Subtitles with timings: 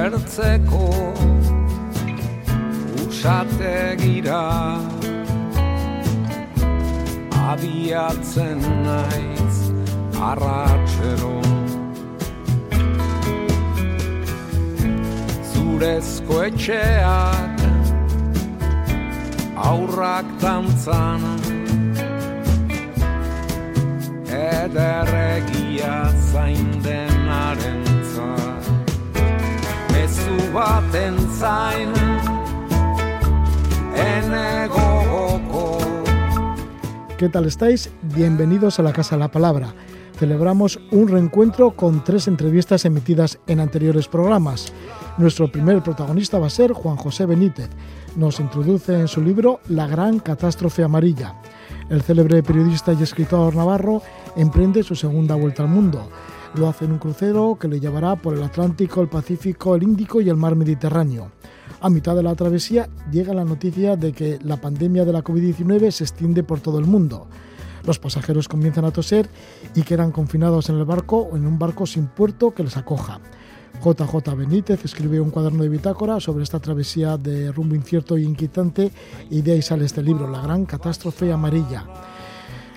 [0.00, 0.86] itxasertzeko
[3.06, 4.44] usate gira
[7.50, 9.58] abiatzen naiz
[10.28, 11.36] arratxero
[15.52, 17.56] zurezko etxeak
[19.70, 21.22] aurrak dantzan.
[24.40, 25.96] Ederregia
[26.32, 27.89] zain denaren
[30.52, 31.92] baten zain
[37.20, 37.90] ¿Qué tal estáis?
[38.14, 39.74] Bienvenidos a la Casa de la Palabra.
[40.18, 44.72] Celebramos un reencuentro con tres entrevistas emitidas en anteriores programas.
[45.18, 47.68] Nuestro primer protagonista va a ser Juan José Benítez.
[48.16, 51.34] Nos introduce en su libro La gran catástrofe amarilla.
[51.90, 54.00] El célebre periodista y escritor navarro
[54.34, 56.08] emprende su segunda vuelta al mundo.
[56.54, 60.20] Lo hace en un crucero que le llevará por el Atlántico, el Pacífico, el Índico
[60.20, 61.30] y el mar Mediterráneo.
[61.80, 65.90] A mitad de la travesía llega la noticia de que la pandemia de la COVID-19
[65.92, 67.28] se extiende por todo el mundo.
[67.86, 69.28] Los pasajeros comienzan a toser
[69.74, 73.20] y quedan confinados en el barco o en un barco sin puerto que les acoja.
[73.82, 78.92] JJ Benítez escribe un cuaderno de bitácora sobre esta travesía de rumbo incierto e inquietante
[79.30, 81.86] y de ahí sale este libro, La gran catástrofe amarilla.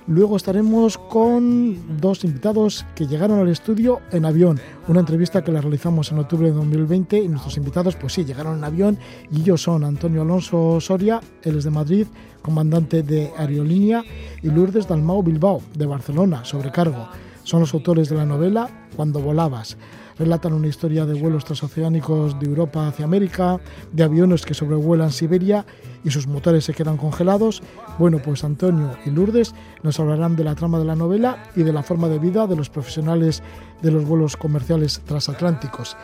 [0.08, 4.60] Luego estaremos con dos invitados que llegaron al estudio en avión.
[4.90, 8.58] Una entrevista que la realizamos en octubre de 2020 y nuestros invitados, pues sí, llegaron
[8.58, 8.98] en avión
[9.32, 12.08] y ellos son Antonio Alonso Soria, él es de Madrid,
[12.42, 14.04] comandante de Aerolínea,
[14.42, 17.08] y Lourdes Dalmau Bilbao, de Barcelona, sobrecargo.
[17.44, 19.78] Son los autores de la novela Cuando volabas
[20.18, 23.60] relatan una historia de vuelos transoceánicos de Europa hacia América,
[23.92, 25.66] de aviones que sobrevuelan Siberia
[26.04, 27.62] y sus motores se quedan congelados.
[27.98, 31.74] Bueno, pues Antonio y Lourdes nos hablarán de la trama de la novela y de
[31.74, 33.44] la forma de vida de los profesionales
[33.82, 35.98] de los vuelos comerciales transatlánticos.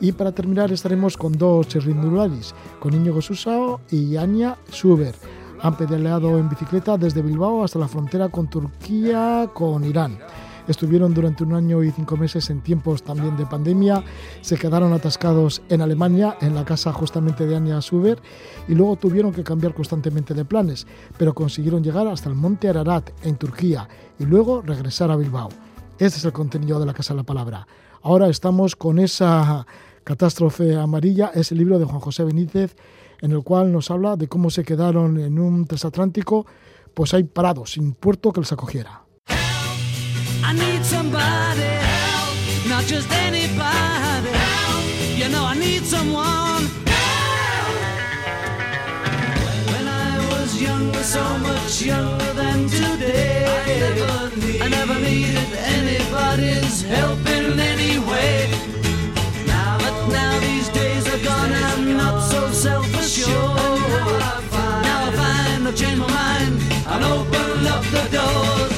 [0.00, 5.14] Y para terminar estaremos con dos chirrindularis, con Íñigo Susao y Anya Suber.
[5.60, 10.18] Han pedaleado en bicicleta desde Bilbao hasta la frontera con Turquía, con Irán.
[10.68, 14.04] Estuvieron durante un año y cinco meses en tiempos también de pandemia,
[14.40, 18.18] se quedaron atascados en Alemania, en la casa justamente de Anya Suber,
[18.68, 20.86] y luego tuvieron que cambiar constantemente de planes,
[21.18, 25.48] pero consiguieron llegar hasta el monte Ararat, en Turquía, y luego regresar a Bilbao.
[25.98, 27.66] Ese es el contenido de la Casa de la Palabra.
[28.02, 29.66] Ahora estamos con esa
[30.04, 32.76] catástrofe amarilla, ese libro de Juan José Benítez,
[33.20, 36.44] en el cual nos habla de cómo se quedaron en un transatlántico,
[36.94, 39.01] pues hay parados, sin puerto que les acogiera.
[40.44, 42.36] I need somebody help,
[42.68, 44.84] not just anybody help.
[45.18, 47.74] You know I need someone help.
[49.72, 55.48] When I was younger, so much younger than today, I never, need, I never needed
[55.76, 58.50] anybody's help in any way.
[59.46, 63.30] Now, but now these days are gone, I'm not so self-assured.
[64.86, 66.60] Now I find, I've changed my mind
[66.92, 68.71] and opened up the doors.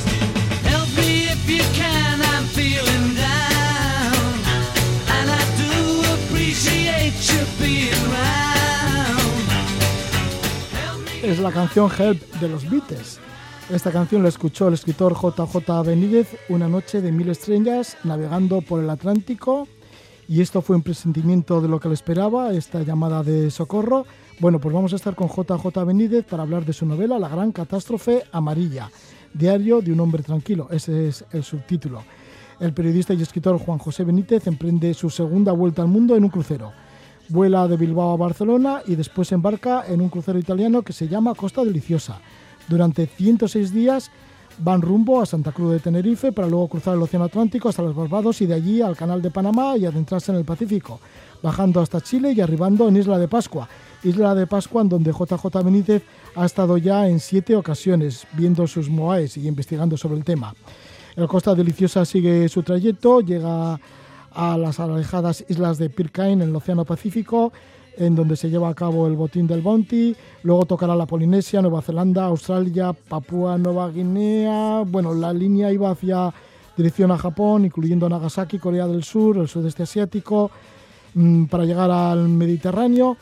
[11.44, 13.20] La canción Help de los Beatles.
[13.68, 18.82] Esta canción la escuchó el escritor JJ Benítez una noche de mil estrellas navegando por
[18.82, 19.68] el Atlántico
[20.26, 24.06] y esto fue un presentimiento de lo que le esperaba, esta llamada de socorro.
[24.40, 27.52] Bueno, pues vamos a estar con JJ Benítez para hablar de su novela La gran
[27.52, 28.90] catástrofe amarilla,
[29.34, 32.04] diario de un hombre tranquilo, ese es el subtítulo.
[32.58, 36.30] El periodista y escritor Juan José Benítez emprende su segunda vuelta al mundo en un
[36.30, 36.72] crucero
[37.28, 41.34] vuela de Bilbao a Barcelona y después embarca en un crucero italiano que se llama
[41.34, 42.20] Costa Deliciosa.
[42.68, 44.10] Durante 106 días
[44.58, 47.94] van rumbo a Santa Cruz de Tenerife para luego cruzar el Océano Atlántico hasta los
[47.94, 51.00] Barbados y de allí al Canal de Panamá y adentrarse en el Pacífico,
[51.42, 53.68] bajando hasta Chile y arribando en Isla de Pascua.
[54.02, 56.02] Isla de Pascua en donde JJ Benítez
[56.36, 60.54] ha estado ya en siete ocasiones viendo sus moaes y investigando sobre el tema.
[61.16, 63.78] El Costa Deliciosa sigue su trayecto, llega
[64.34, 67.52] a las alejadas islas de Pitcairn en el Océano Pacífico,
[67.96, 70.16] en donde se lleva a cabo el botín del Bounty.
[70.42, 74.82] Luego tocará la Polinesia, Nueva Zelanda, Australia, Papúa Nueva Guinea.
[74.86, 76.32] Bueno, la línea iba hacia
[76.76, 80.50] dirección a Japón, incluyendo Nagasaki, Corea del Sur, el sudeste asiático,
[81.14, 83.16] mm, para llegar al Mediterráneo.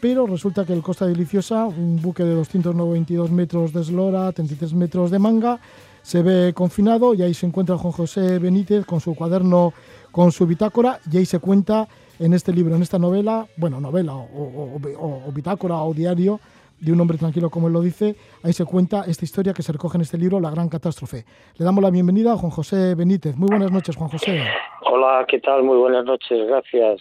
[0.00, 5.10] Pero resulta que el Costa Deliciosa, un buque de 292 metros de eslora, 33 metros
[5.10, 5.60] de manga,
[6.02, 9.72] se ve confinado y ahí se encuentra Juan José Benítez con su cuaderno
[10.16, 11.86] con su bitácora y ahí se cuenta
[12.18, 16.40] en este libro, en esta novela, bueno, novela o, bitácora o diario
[16.80, 19.72] de un hombre tranquilo, como él lo dice, ahí se cuenta esta historia que se
[19.72, 21.26] recoge en este libro, La Gran Catástrofe.
[21.58, 23.36] Le damos la bienvenida a Juan José Benítez.
[23.36, 24.42] Muy buenas noches, Juan José.
[24.90, 25.62] Hola, ¿qué tal?
[25.62, 26.98] Muy buenas noches, gracias.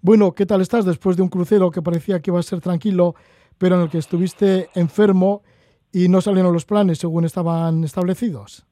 [0.00, 3.16] Bueno, ¿qué tal estás después de un crucero que parecía que iba a ser tranquilo,
[3.58, 5.42] pero en el que estuviste enfermo
[5.92, 8.64] y no salieron los planes según estaban establecidos?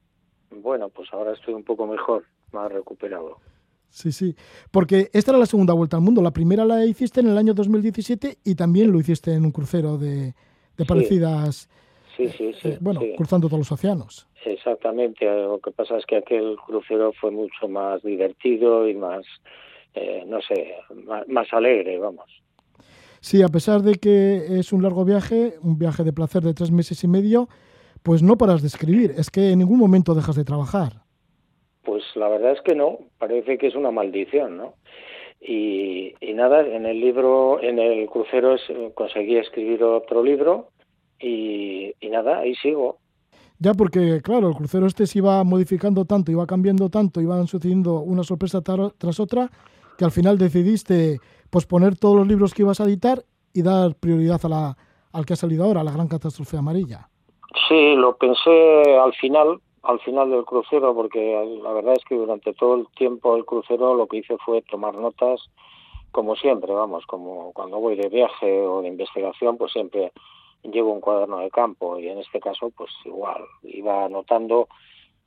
[0.51, 3.39] Bueno, pues ahora estoy un poco mejor, más recuperado.
[3.93, 4.35] Sí, sí,
[4.71, 6.23] porque esta era la segunda vuelta al mundo.
[6.23, 9.99] La primera la hiciste en el año 2017 y también lo hiciste en un crucero
[9.99, 10.33] de,
[10.87, 11.69] parecidas...
[12.17, 12.69] Sí, sí, sí.
[12.69, 14.27] Eh, bueno, cruzando todos los océanos.
[14.43, 15.25] Exactamente.
[15.25, 19.25] Lo que pasa es que aquel crucero fue mucho más divertido y más,
[19.93, 20.73] eh, no sé,
[21.27, 22.25] más, alegre, vamos.
[23.19, 26.71] Sí, a pesar de que es un largo viaje, un viaje de placer de tres
[26.71, 27.47] meses y medio,
[28.01, 29.13] pues no paras de escribir.
[29.17, 31.02] Es que en ningún momento dejas de trabajar.
[31.83, 32.99] Pues la verdad es que no.
[33.17, 34.73] Parece que es una maldición, ¿no?
[35.41, 38.55] Y, y nada, en el libro, en el crucero
[38.95, 40.69] conseguí escribir otro libro
[41.19, 42.97] y, nada, ahí sigo.
[43.59, 47.99] Ya porque, claro, el crucero este se iba modificando tanto, iba cambiando tanto, iban sucediendo
[47.99, 49.49] una sorpresa tras otra,
[49.97, 51.19] que al final decidiste
[51.49, 54.77] posponer todos los libros que ibas a editar y dar prioridad a la,
[55.13, 57.07] al que ha salido ahora, la gran catástrofe amarilla.
[57.67, 62.53] Sí, lo pensé al final, al final del crucero, porque la verdad es que durante
[62.53, 65.41] todo el tiempo del crucero lo que hice fue tomar notas,
[66.11, 70.11] como siempre, vamos, como cuando voy de viaje o de investigación, pues siempre
[70.63, 74.69] llevo un cuaderno de campo y en este caso pues igual iba anotando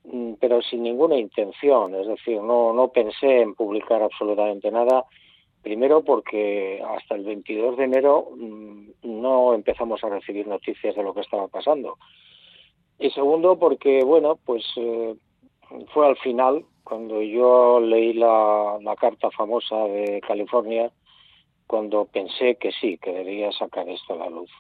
[0.05, 5.05] mm, pero sin ninguna intención es decir no no pensé en publicar absolutamente nada.
[5.63, 11.13] Primero porque hasta el 22 de enero mm, no empezamos a recibir noticias de lo
[11.13, 11.99] que estaba pasando
[12.99, 15.15] y segundo porque bueno pues eh,
[15.93, 20.91] fue al final cuando yo leí la, la carta famosa de California
[21.67, 24.51] cuando pensé que sí que debía sacar esto a la luz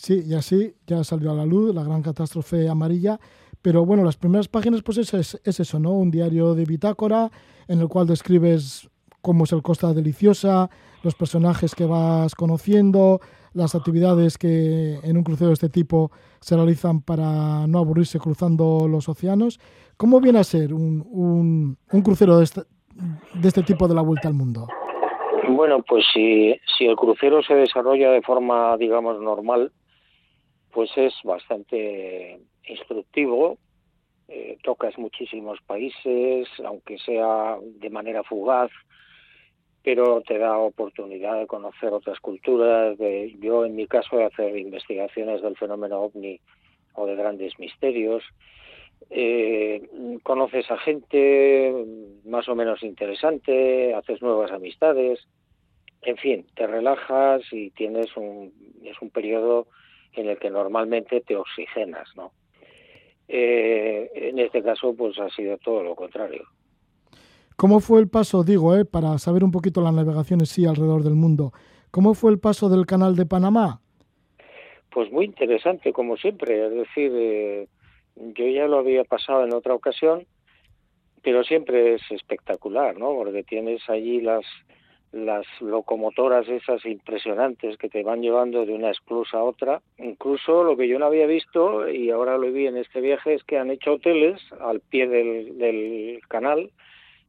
[0.00, 3.20] Sí, y así ya salió a la luz la gran catástrofe amarilla.
[3.60, 5.12] Pero bueno, las primeras páginas, pues es,
[5.44, 5.92] es, eso, ¿no?
[5.92, 7.30] Un diario de bitácora
[7.68, 8.88] en el cual describes
[9.20, 10.70] cómo es el Costa Deliciosa,
[11.02, 13.20] los personajes que vas conociendo,
[13.54, 16.10] las actividades que en un crucero de este tipo
[16.40, 19.58] se realizan para no aburrirse cruzando los océanos.
[19.96, 22.62] ¿Cómo viene a ser un, un, crucero de este,
[23.34, 24.66] de este tipo de la vuelta al mundo?
[25.48, 29.72] Bueno, pues si, si el crucero se desarrolla de forma, digamos, normal,
[30.72, 33.58] pues es bastante instructivo,
[34.28, 38.70] eh, tocas muchísimos países, aunque sea de manera fugaz,
[39.82, 44.56] pero te da oportunidad de conocer otras culturas, de, yo en mi caso de hacer
[44.56, 46.40] investigaciones del fenómeno ovni
[46.94, 48.22] o de grandes misterios,
[49.08, 49.82] eh,
[50.22, 51.72] conoces a gente
[52.24, 55.26] más o menos interesante, haces nuevas amistades,
[56.02, 58.52] en fin, te relajas y tienes un,
[58.82, 59.66] es un periodo
[60.12, 62.32] en el que normalmente te oxigenas, ¿no?
[63.28, 66.44] Eh, en este caso, pues ha sido todo lo contrario.
[67.60, 71.12] ¿Cómo fue el paso, digo, eh, para saber un poquito las navegaciones sí alrededor del
[71.12, 71.52] mundo?
[71.90, 73.82] ¿Cómo fue el paso del canal de Panamá?
[74.90, 76.68] Pues muy interesante, como siempre.
[76.68, 77.68] Es decir, eh,
[78.16, 80.24] yo ya lo había pasado en otra ocasión,
[81.22, 83.12] pero siempre es espectacular, ¿no?
[83.12, 84.46] Porque tienes allí las
[85.12, 89.82] las locomotoras esas impresionantes que te van llevando de una esclusa a otra.
[89.98, 93.44] Incluso lo que yo no había visto y ahora lo vi en este viaje es
[93.44, 96.70] que han hecho hoteles al pie del, del canal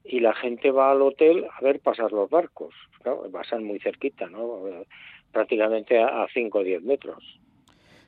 [0.04, 2.74] y la gente va al hotel a ver pasar los barcos.
[3.02, 4.62] Claro, pasan muy cerquita, ¿no?
[5.32, 7.24] prácticamente a 5 o 10 metros.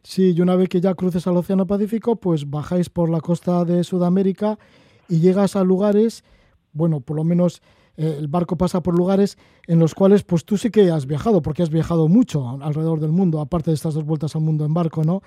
[0.03, 3.63] Sí, y una vez que ya cruces al Océano Pacífico, pues bajáis por la costa
[3.63, 4.59] de Sudamérica
[5.07, 6.25] y llegas a lugares,
[6.73, 7.61] bueno, por lo menos
[7.95, 11.41] eh, el barco pasa por lugares en los cuales pues tú sí que has viajado,
[11.41, 14.73] porque has viajado mucho alrededor del mundo, aparte de estas dos vueltas al mundo en
[14.73, 15.21] barco, ¿no?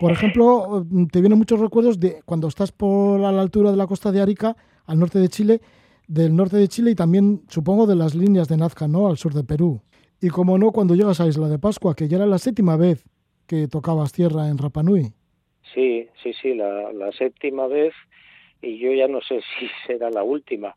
[0.00, 3.86] Por ejemplo, mm, te vienen muchos recuerdos de cuando estás por la altura de la
[3.86, 4.56] costa de Arica,
[4.86, 5.60] al norte de Chile,
[6.06, 9.08] del norte de Chile y también supongo de las líneas de Nazca, ¿no?
[9.08, 9.80] Al sur de Perú.
[10.20, 13.04] Y como no, cuando llegas a Isla de Pascua, que ya era la séptima vez
[13.46, 15.12] que tocabas tierra en Rapanui.
[15.74, 17.92] Sí, sí, sí, la, séptima vez
[18.62, 20.74] y yo ya no sé si será la última.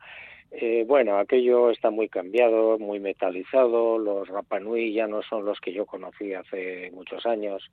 [0.51, 5.73] Eh, bueno, aquello está muy cambiado, muy metalizado, los Rapanui ya no son los que
[5.73, 7.69] yo conocí hace muchos años.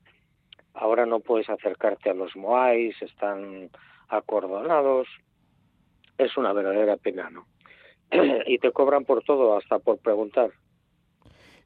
[0.75, 3.71] Ahora no puedes acercarte a los Moais, están
[4.09, 5.07] acordonados.
[6.19, 7.47] Es una verdadera pena, ¿no?
[8.47, 10.51] y te cobran por todo, hasta por preguntar.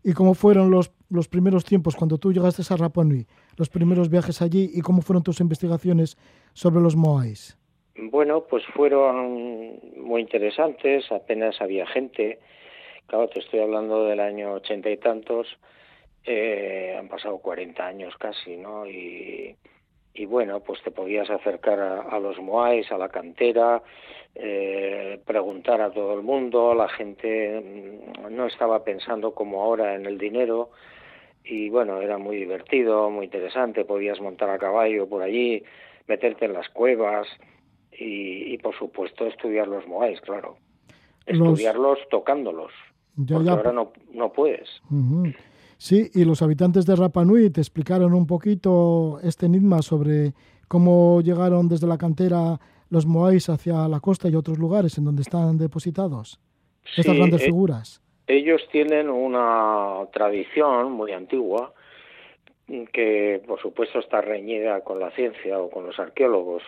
[0.04, 3.26] ¿Y cómo fueron los, los primeros tiempos cuando tú llegaste a Rapanui,
[3.56, 6.16] los primeros viajes allí y cómo fueron tus investigaciones
[6.52, 7.58] sobre los Moais?
[7.96, 12.38] Bueno, pues fueron muy interesantes, apenas había gente.
[13.06, 15.48] Claro, te estoy hablando del año ochenta y tantos,
[16.24, 18.86] eh, han pasado cuarenta años casi, ¿no?
[18.86, 19.56] Y,
[20.14, 23.82] y bueno, pues te podías acercar a, los Moais, a la cantera,
[24.34, 30.06] eh, preguntar a todo el mundo, la gente mm, no estaba pensando como ahora en
[30.06, 30.70] el dinero
[31.44, 35.62] y bueno, era muy divertido, muy interesante, podías montar a caballo por allí,
[36.06, 37.26] meterte en las cuevas
[37.92, 40.56] y, por supuesto estudiar los Moais, claro.
[41.26, 42.72] Estudiarlos tocándolos.
[43.16, 44.68] porque ahora no, no puedes.
[45.78, 50.32] Sí, y los habitantes de Rapa Nui te explicaron un poquito este enigma sobre
[50.66, 52.58] cómo llegaron desde la cantera
[52.90, 56.40] los Moais hacia la costa y otros lugares en donde están depositados.
[56.96, 58.02] Estas grandes eh, figuras.
[58.26, 61.72] Ellos tienen una tradición muy antigua
[62.92, 66.62] que, por supuesto, está reñida con la ciencia o con los arqueólogos.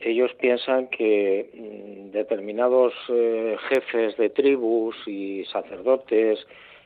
[0.00, 6.40] Ellos piensan que mm, determinados eh, jefes de tribus y sacerdotes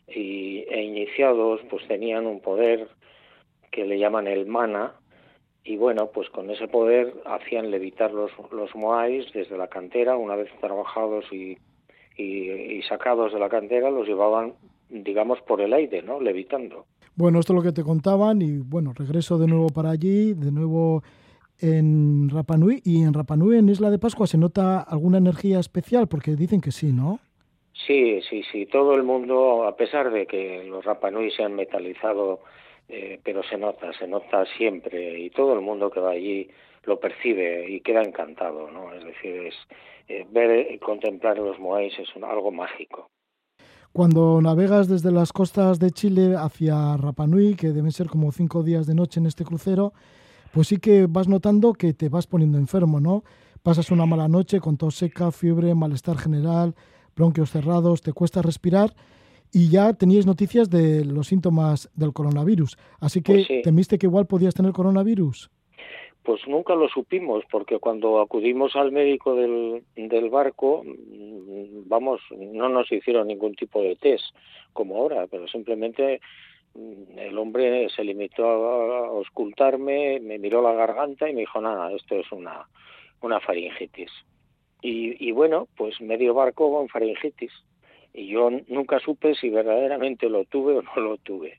[0.09, 2.89] y, e iniciados pues tenían un poder
[3.71, 4.95] que le llaman el mana
[5.65, 10.17] y bueno pues con ese poder hacían levitar los, los moais desde la cantera.
[10.17, 11.57] Una vez trabajados y,
[12.17, 14.55] y, sacados de la cantera los llevaban
[14.91, 16.87] digamos por el aire no levitando.
[17.17, 20.53] Bueno esto es lo que te contaban y bueno regreso de nuevo para allí de
[20.53, 21.03] nuevo
[21.61, 26.37] en Rapanui y en Rapanui en Isla de Pascua se nota alguna energía especial porque
[26.37, 27.21] dicen que sí no
[27.75, 28.67] Sí, sí, sí.
[28.67, 32.41] Todo el mundo, a pesar de que los Rapanui se han metalizado,
[32.89, 36.49] eh, pero se nota, se nota siempre y todo el mundo que va allí
[36.85, 38.93] lo percibe y queda encantado, ¿no?
[38.93, 39.55] Es decir, es
[40.09, 43.09] eh, ver y contemplar los Moais es algo mágico.
[43.93, 48.87] Cuando navegas desde las costas de Chile hacia Rapanui, que deben ser como cinco días
[48.87, 49.93] de noche en este crucero,
[50.53, 53.25] pues sí que vas notando que te vas poniendo enfermo, ¿no?
[53.63, 56.75] Pasas una mala noche con tos seca, fiebre, malestar general,
[57.17, 58.95] bronquios cerrados, te cuesta respirar
[59.53, 62.77] y ya teníais noticias de los síntomas del coronavirus.
[63.01, 65.51] Así que pues temiste que igual podías tener coronavirus.
[66.25, 72.69] Pues nunca lo supimos, porque cuando acudimos al médico del, del barco, mm, vamos, no
[72.71, 74.25] nos hicieron ningún tipo de test
[74.73, 76.21] como ahora, pero simplemente
[76.75, 81.93] mm, el hombre se limitó a, auscultarme, me miró la garganta y me dijo, nada,
[81.93, 82.67] esto es una,
[83.21, 84.11] una faringitis.
[84.87, 87.53] Y, bueno, pues medio barco con faringitis.
[88.13, 91.59] Y yo nunca supe si verdaderamente lo tuve o no lo tuve.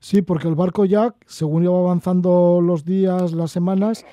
[0.00, 4.04] Sí, porque el barco ya, según iba avanzando los días, las semanas,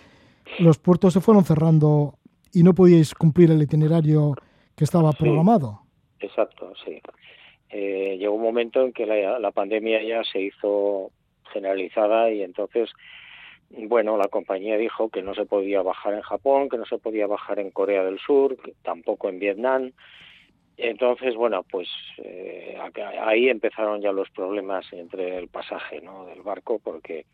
[0.60, 2.14] los puertos se fueron cerrando
[2.54, 4.36] y no podíais cumplir el itinerario
[4.76, 5.82] que estaba programado.
[6.20, 7.02] exacto, sí.
[7.70, 11.12] Eh, llegó un momento en que la, la pandemia ya se hizo
[11.52, 12.92] generalizada y entonces
[13.78, 17.28] bueno, la compañía dijo que no se podía bajar en Japón, que no se podía
[17.28, 19.92] bajar en Corea del Sur, tampoco en Vietnam.
[20.78, 21.88] Entonces, bueno, pues
[22.18, 22.78] eh,
[23.22, 26.26] ahí empezaron ya los problemas entre el pasaje ¿no?
[26.26, 27.26] del barco porque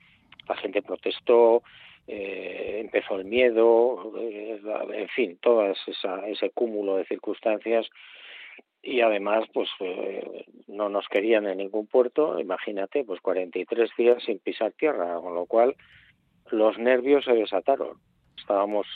[0.48, 1.63] la gente protestó,
[2.08, 4.60] eh, empezó el miedo, eh,
[4.94, 7.88] en fin, todo ese cúmulo de circunstancias
[8.82, 9.70] y además pues
[10.67, 15.46] no nos querían en ningún puerto, imagínate, pues 43 días sin pisar tierra, con lo
[15.46, 15.75] cual
[16.51, 17.98] los nervios se desataron.
[18.38, 18.88] Estábamos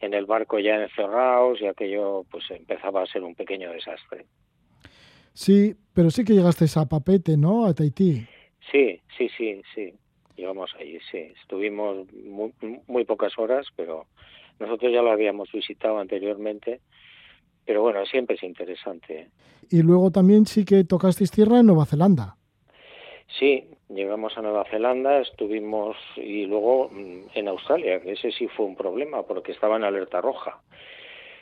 [0.00, 4.26] en el barco ya encerrados y aquello pues empezaba a ser un pequeño desastre.
[5.32, 7.66] Sí, pero sí que llegaste a Papete, ¿no?
[7.66, 8.26] A Tahití.
[8.70, 9.94] Sí, sí, sí, sí.
[10.36, 11.32] Llegamos allí, sí.
[11.40, 12.52] Estuvimos muy,
[12.86, 14.06] muy pocas horas, pero
[14.58, 16.80] nosotros ya lo habíamos visitado anteriormente.
[17.64, 19.30] Pero bueno, siempre es interesante.
[19.70, 22.36] Y luego también sí que tocasteis tierra en Nueva Zelanda.
[23.38, 28.66] Sí, llegamos a Nueva Zelanda, estuvimos y luego mm, en Australia, que ese sí fue
[28.66, 30.60] un problema porque estaba en alerta roja.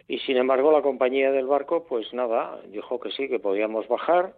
[0.09, 4.35] Y sin embargo la compañía del barco, pues nada, dijo que sí, que podíamos bajar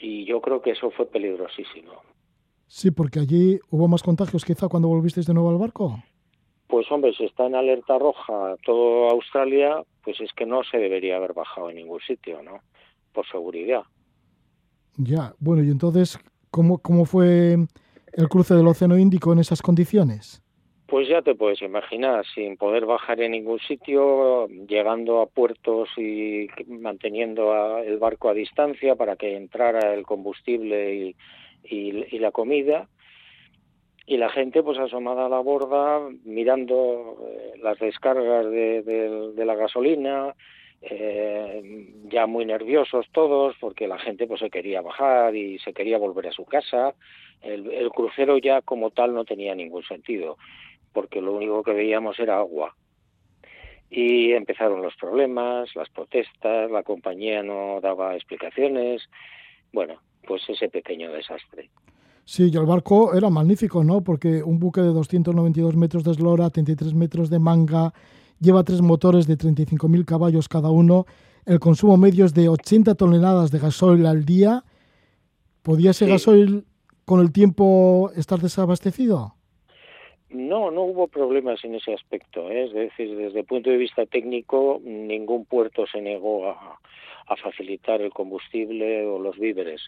[0.00, 1.92] y yo creo que eso fue peligrosísimo.
[2.66, 6.02] Sí, porque allí hubo más contagios quizá cuando volvisteis de nuevo al barco.
[6.66, 11.16] Pues hombre, si está en alerta roja todo Australia, pues es que no se debería
[11.16, 12.60] haber bajado en ningún sitio, ¿no?
[13.12, 13.82] Por seguridad.
[14.96, 16.18] Ya, bueno, y entonces,
[16.52, 17.56] ¿Cómo, ¿Cómo fue
[18.12, 20.42] el cruce del Océano Índico en esas condiciones?
[20.86, 26.48] Pues ya te puedes imaginar, sin poder bajar en ningún sitio, llegando a puertos y
[26.68, 31.14] manteniendo el barco a distancia para que entrara el combustible
[31.64, 32.86] y, la comida,
[34.04, 40.34] y la gente pues asomada a la borda, mirando eh, las descargas de la gasolina,
[40.84, 41.62] eh,
[42.10, 46.26] ya muy nerviosos todos porque la gente pues se quería bajar y se quería volver
[46.26, 46.94] a su casa.
[47.40, 50.36] El, crucero ya como tal no tenía ningún sentido
[50.92, 52.74] porque lo único que veíamos era agua.
[53.90, 59.02] Y empezaron los problemas, las protestas, la compañía no daba explicaciones.
[59.72, 61.70] Bueno, pues ese pequeño desastre.
[62.24, 64.02] Sí, y el barco era magnífico, ¿no?
[64.02, 67.92] Porque un buque de 292 metros de eslora, 33 metros de manga,
[68.42, 71.06] lleva tres motores de 35.000 caballos cada uno,
[71.46, 74.64] el consumo medio es de 80 toneladas de gasoil al día.
[75.62, 76.64] ¿Podía ese gasoil
[77.04, 79.34] con el tiempo estar desabastecido?
[80.30, 82.50] No, no hubo problemas en ese aspecto.
[82.50, 82.64] ¿eh?
[82.64, 86.78] Es decir, desde el punto de vista técnico, ningún puerto se negó a,
[87.42, 89.80] facilitar el combustible o los víveres.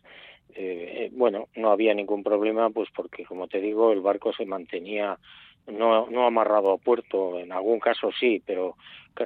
[0.54, 4.46] Eh, eh, bueno, no había ningún problema, pues porque, como te digo, el barco se
[4.46, 5.18] mantenía
[5.66, 8.76] no, no amarrado a puerto, en algún caso sí, pero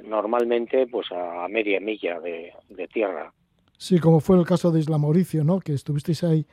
[0.03, 3.33] normalmente pues a, media milla de, de, tierra.
[3.77, 5.59] Sí, como fue el caso de Isla Mauricio, ¿no?
[5.59, 6.45] Que estuvisteis ahí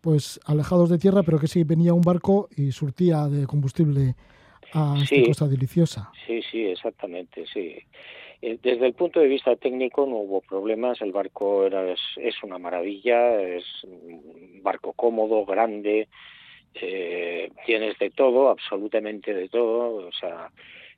[0.00, 4.14] pues alejados de tierra, pero que sí venía un barco y surtía de combustible
[4.72, 6.10] a esta costa deliciosa.
[6.26, 7.76] Sí, sí, exactamente, sí.
[8.40, 12.34] Eh, desde el punto de vista técnico no hubo problemas, el barco era, es, es
[12.42, 16.08] una maravilla, es un barco cómodo, grande,
[16.74, 20.50] eh, tienes de todo, absolutamente de todo, o sea,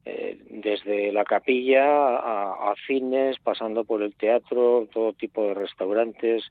[0.05, 6.45] eh, desde la capilla a, a, cines, pasando por el teatro, todo tipo de restaurantes,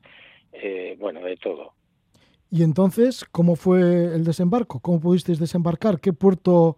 [0.52, 1.72] eh, bueno, de todo.
[2.50, 4.80] Y entonces, ¿cómo fue el desembarco?
[4.80, 6.00] ¿Cómo pudisteis desembarcar?
[6.00, 6.76] ¿Qué puerto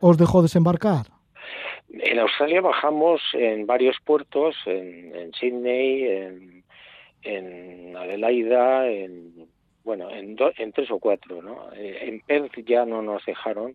[0.00, 1.06] os dejó desembarcar?
[1.90, 6.64] En Australia bajamos en varios puertos, en, en Sydney, en,
[7.22, 9.48] en Adelaida, en
[9.88, 11.72] bueno, en, en tres o cuatro, ¿no?
[11.72, 13.74] Eh, en Perth ya no nos dejaron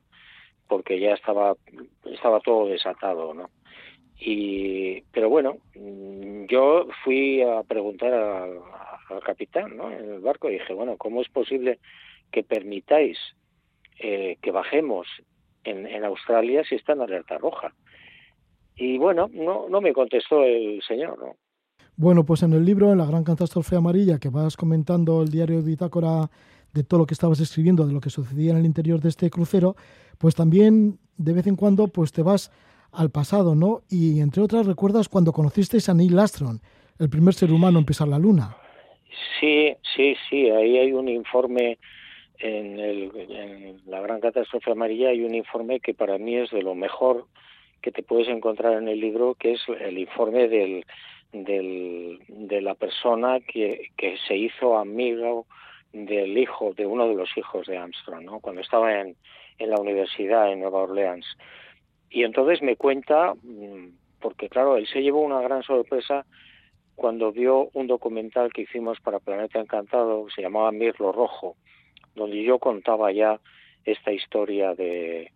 [0.68, 1.56] porque ya estaba
[2.46, 3.50] todo desatado, ¿no?
[4.20, 8.60] Y pero bueno, mm, yo fui a preguntar al,
[9.26, 9.92] capitán, ¿no?
[9.92, 11.80] En el barco y dije, bueno, ¿cómo es posible
[12.32, 13.18] que permitáis
[13.98, 15.08] eh, que bajemos
[15.64, 17.74] en, en Australia si está en alerta roja?
[18.76, 21.38] Y bueno, no, no me contestó el señor, ¿no?
[21.96, 25.58] Bueno, pues en el libro, en la gran catástrofe amarilla, que vas comentando el diario
[25.58, 26.30] de bitácora
[26.74, 29.30] de todo lo que estabas escribiendo, de lo que sucedía en el interior de este
[29.30, 29.76] crucero,
[30.18, 32.52] pues también de vez en cuando pues te vas
[32.92, 33.82] al pasado, ¿no?
[33.90, 36.60] Y entre otras recuerdas cuando conociste a Neil Armstrong,
[37.00, 38.58] el primer ser humano en pisar la luna.
[39.40, 41.78] Sí, sí, sí, ahí hay un informe
[42.40, 46.64] en, el, en la gran catástrofe amarilla, hay un informe que para mí es de
[46.64, 47.28] lo mejor
[47.82, 50.86] que te puedes encontrar en el libro, que es el informe del
[51.34, 55.48] del, de la persona que, que se hizo amigo
[55.92, 58.40] del hijo, de uno de los hijos de Armstrong, ¿no?
[58.40, 59.16] cuando estaba en,
[59.60, 61.26] la universidad en Nueva Orleans.
[62.10, 66.26] Y entonces me cuenta, mm, porque claro, él se llevó una gran sorpresa
[66.96, 71.56] cuando vio un documental que hicimos para Planeta Encantado, se llamaba Mirlo Rojo,
[72.16, 73.40] donde yo contaba ya
[73.86, 75.32] esta historia de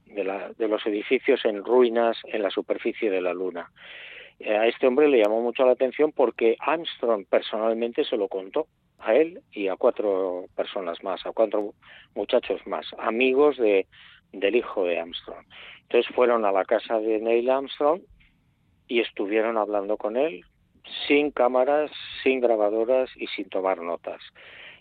[0.58, 3.72] los edificios en ruinas en la superficie de la Luna
[4.46, 8.68] a este hombre le llamó mucho la atención porque Armstrong personalmente se lo contó
[9.00, 11.74] a él y a cuatro personas más, a cuatro
[12.16, 13.88] muchachos más, amigos de,
[14.32, 15.46] del hijo de Armstrong.
[15.84, 18.02] Entonces fueron a la casa de Neil Armstrong
[18.88, 20.44] y estuvieron hablando con él
[21.08, 21.92] sin cámaras,
[22.24, 24.22] sin grabadoras y sin tomar notas.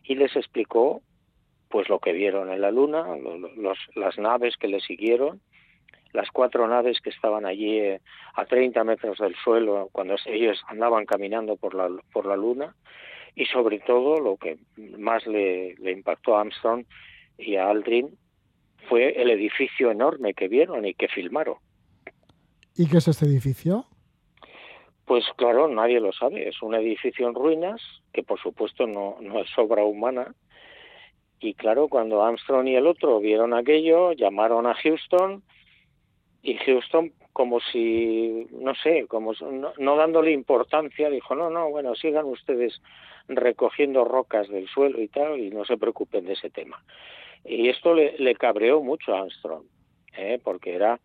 [0.05, 1.03] Y les explicó
[1.69, 3.05] pues lo que vieron en la luna,
[3.95, 5.41] las naves que le siguieron,
[6.17, 8.01] las cuatro naves que estaban allí eh,
[8.35, 12.75] a 30 metros del suelo cuando ellos andaban caminando por la, por la Luna
[13.35, 14.57] y sobre todo lo que
[14.97, 16.87] más le, le impactó a Armstrong
[17.37, 18.17] y a Aldrin
[18.89, 21.57] fue el edificio enorme que vieron y que filmaron.
[22.75, 23.85] ¿Y qué es este edificio?
[25.05, 26.49] Pues claro, nadie lo sabe.
[26.49, 27.83] Es un edificio en ruinas,
[28.15, 30.35] que por supuesto no, no es obra humana.
[31.41, 35.43] Y claro, cuando Armstrong y el otro vieron aquello, llamaron a Houston
[36.47, 39.33] y Houston como si, no sé, como
[39.79, 42.81] no, dándole importancia, dijo, no, no, bueno, sigan ustedes
[43.27, 46.83] recogiendo rocas del suelo y tal, y no se preocupen de ese tema.
[47.45, 49.65] Y esto le, cabreó mucho a Armstrong,
[50.17, 50.39] ¿eh?
[50.43, 51.01] porque era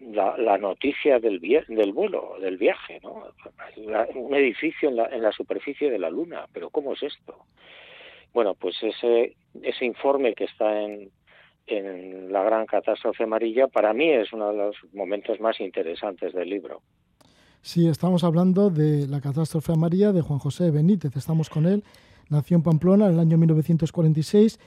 [0.00, 3.28] la, noticia del, del vuelo, del viaje, ¿no?
[4.16, 7.46] un edificio en la, en la superficie de la Luna, pero ¿cómo es esto?
[8.32, 11.10] Bueno, pues ese, ese informe que está en,
[11.66, 16.48] en la gran catástrofe amarilla, para mí es uno de los momentos más interesantes del
[16.48, 16.82] libro.
[17.62, 21.16] Sí, estamos hablando de la catástrofe amarilla de Juan José Benítez.
[21.16, 21.82] Estamos con él.
[22.28, 24.58] Nació en Pamplona en el año 1946,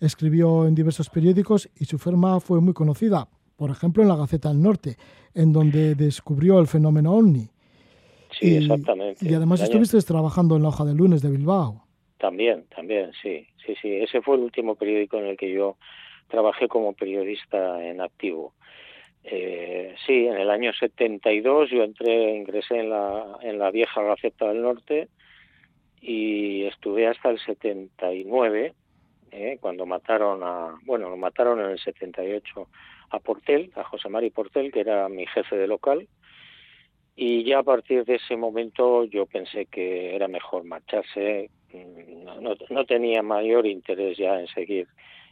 [0.00, 4.48] escribió en diversos periódicos y su firma fue muy conocida, por ejemplo en la Gaceta
[4.48, 4.96] del Norte,
[5.34, 7.48] en donde descubrió el fenómeno OVNI.
[8.38, 9.26] Sí, exactamente.
[9.28, 11.82] Y además estuviste trabajando en la hoja de lunes de Bilbao.
[12.18, 13.92] También, también, sí, sí, sí.
[13.94, 15.76] Ese fue el último periódico en el que yo
[16.28, 18.54] trabajé como periodista en activo.
[19.24, 24.48] Eh, sí, en el año 72 yo entré, ingresé en la, en la vieja Gaceta
[24.48, 25.08] del Norte
[26.00, 28.74] y estuve hasta el 79
[29.32, 29.58] ¿eh?
[29.60, 32.68] cuando mataron a, bueno, lo mataron en el 78
[33.10, 36.06] a Portel, a José Mari Portel, que era mi jefe de local,
[37.16, 42.54] y ya a partir de ese momento yo pensé que era mejor marcharse, mm, no,
[42.70, 44.86] no tenía mayor interés ya en seguir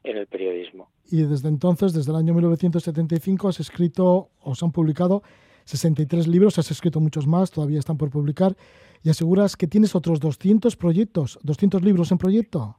[0.06, 0.88] en el periodismo.
[1.10, 5.22] Y desde entonces, desde el año 1975, has escrito, o se han publicado
[5.64, 8.56] 63 libros, has escrito muchos más, todavía están por publicar,
[9.02, 12.76] y aseguras que tienes otros 200 proyectos, 200 libros en proyecto.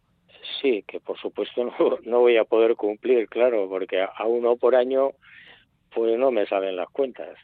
[0.62, 4.76] Sí, que por supuesto no, no voy a poder cumplir, claro, porque a uno por
[4.76, 5.12] año
[5.94, 7.38] pues no me salen las cuentas.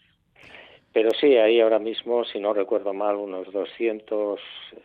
[0.93, 4.39] Pero sí, hay ahora mismo, si no recuerdo mal, unos 200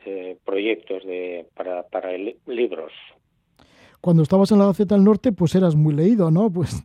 [0.07, 2.93] eh, proyectos de, para, para libros.
[4.09, 6.51] Cuando estabas en la Gaceta del Norte, pues eras muy leído, ¿no?
[6.55, 6.83] Pues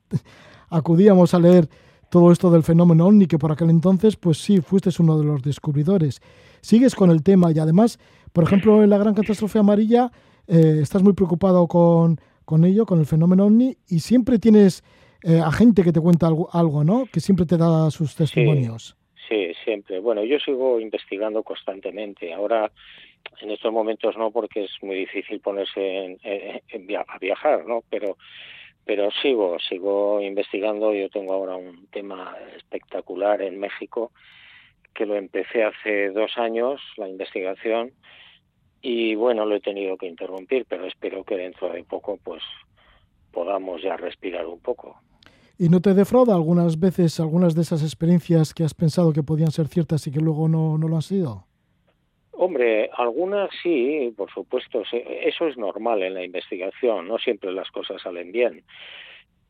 [0.70, 1.70] acudíamos a leer
[2.12, 5.42] todo esto del fenómeno OVNI, que por aquel entonces, pues sí, fuiste uno de los
[5.42, 6.20] descubridores.
[6.60, 7.98] Sigues con el tema y además,
[8.34, 10.12] por ejemplo, en la gran catástrofe amarilla,
[10.50, 14.84] eh, estás muy preocupado con, con ello, con el fenómeno OVNI, y siempre tienes
[15.24, 17.06] eh, a gente que te cuenta algo, algo, ¿no?
[17.06, 18.98] Que siempre te da sus testimonios.
[19.30, 20.00] Sí, sí, siempre.
[20.00, 22.34] Bueno, yo sigo investigando constantemente.
[22.34, 22.70] Ahora,
[23.42, 26.18] en estos momentos no, porque es muy difícil ponerse
[27.08, 27.84] a viajar, ¿no?
[27.90, 28.18] Pero
[28.86, 30.94] pero sigo, sigo investigando.
[30.94, 34.12] Yo tengo ahora un tema espectacular en México
[34.94, 37.94] que lo empecé hace dos años, la investigación,
[38.82, 42.44] y bueno, lo he tenido que interrumpir, pero espero que dentro de poco pues
[43.32, 44.98] podamos ya respirar un poco.
[45.58, 49.52] ¿Y no te defrauda algunas veces algunas de esas experiencias que has pensado que podían
[49.52, 51.48] ser ciertas y que luego no, no lo han sido?
[52.36, 54.84] Hombre, algunas sí, por supuesto.
[54.91, 57.08] Eso es normal en la investigación.
[57.08, 58.63] No siempre las cosas salen bien.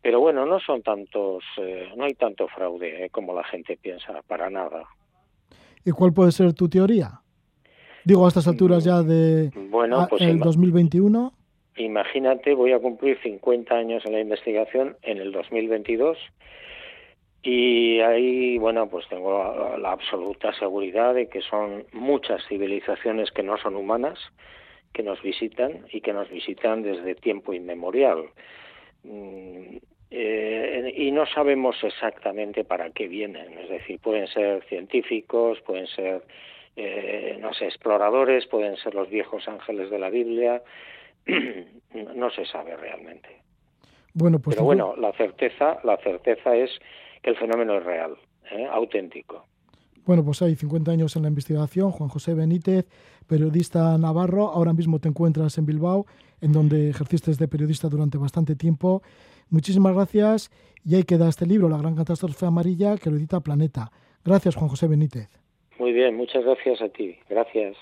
[0.01, 4.21] Pero bueno, no son tantos, eh, no hay tanto fraude eh, como la gente piensa,
[4.27, 4.83] para nada.
[5.85, 7.21] ¿Y cuál puede ser tu teoría?
[8.03, 11.31] Digo, a estas alturas ya de bueno, pues el 2021.
[11.77, 16.17] Imagínate, voy a cumplir 50 años en la investigación en el 2022
[17.43, 23.57] y ahí, bueno, pues tengo la, absoluta seguridad de que son muchas civilizaciones que no
[23.57, 24.17] son humanas,
[24.93, 28.29] que nos visitan y que nos visitan desde tiempo inmemorial.
[29.03, 29.75] Mm,
[30.09, 36.21] eh, y no sabemos exactamente para qué vienen, es decir, pueden ser científicos, pueden ser,
[36.77, 40.61] eh, no sé, exploradores, pueden ser los viejos ángeles de la Biblia,
[42.15, 43.27] no se sabe realmente.
[44.13, 46.79] Bueno, pues Pero bueno, la certeza, la certeza es
[47.23, 48.15] el fenómeno es real,
[48.51, 48.67] ¿eh?
[48.71, 49.45] auténtico.
[50.05, 51.91] Bueno, pues hay 50 años en la investigación.
[51.91, 52.85] Juan José Benítez,
[53.27, 56.05] periodista navarro, ahora mismo te encuentras en Bilbao,
[56.41, 59.01] en donde ejerciste de periodista durante bastante tiempo.
[59.49, 60.51] Muchísimas gracias
[60.83, 63.91] y ahí queda este libro, La Gran Catástrofe Amarilla, que lo edita Planeta.
[64.25, 65.29] Gracias, Juan José Benítez.
[65.79, 67.17] Muy bien, muchas gracias a ti.
[67.29, 67.77] Gracias.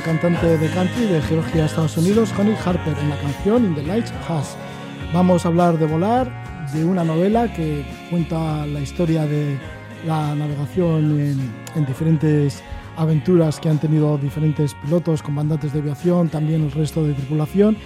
[0.00, 4.12] Cantante de country de Georgia, Estados Unidos, Honey Harper, en la canción In the Lights
[4.28, 4.56] Has.
[5.12, 6.30] Vamos a hablar de volar,
[6.72, 9.58] de una novela que cuenta la historia de
[10.06, 12.62] la navegación en, en diferentes
[12.96, 17.76] aventuras que han tenido diferentes pilotos, comandantes de aviación, también el resto de tripulación,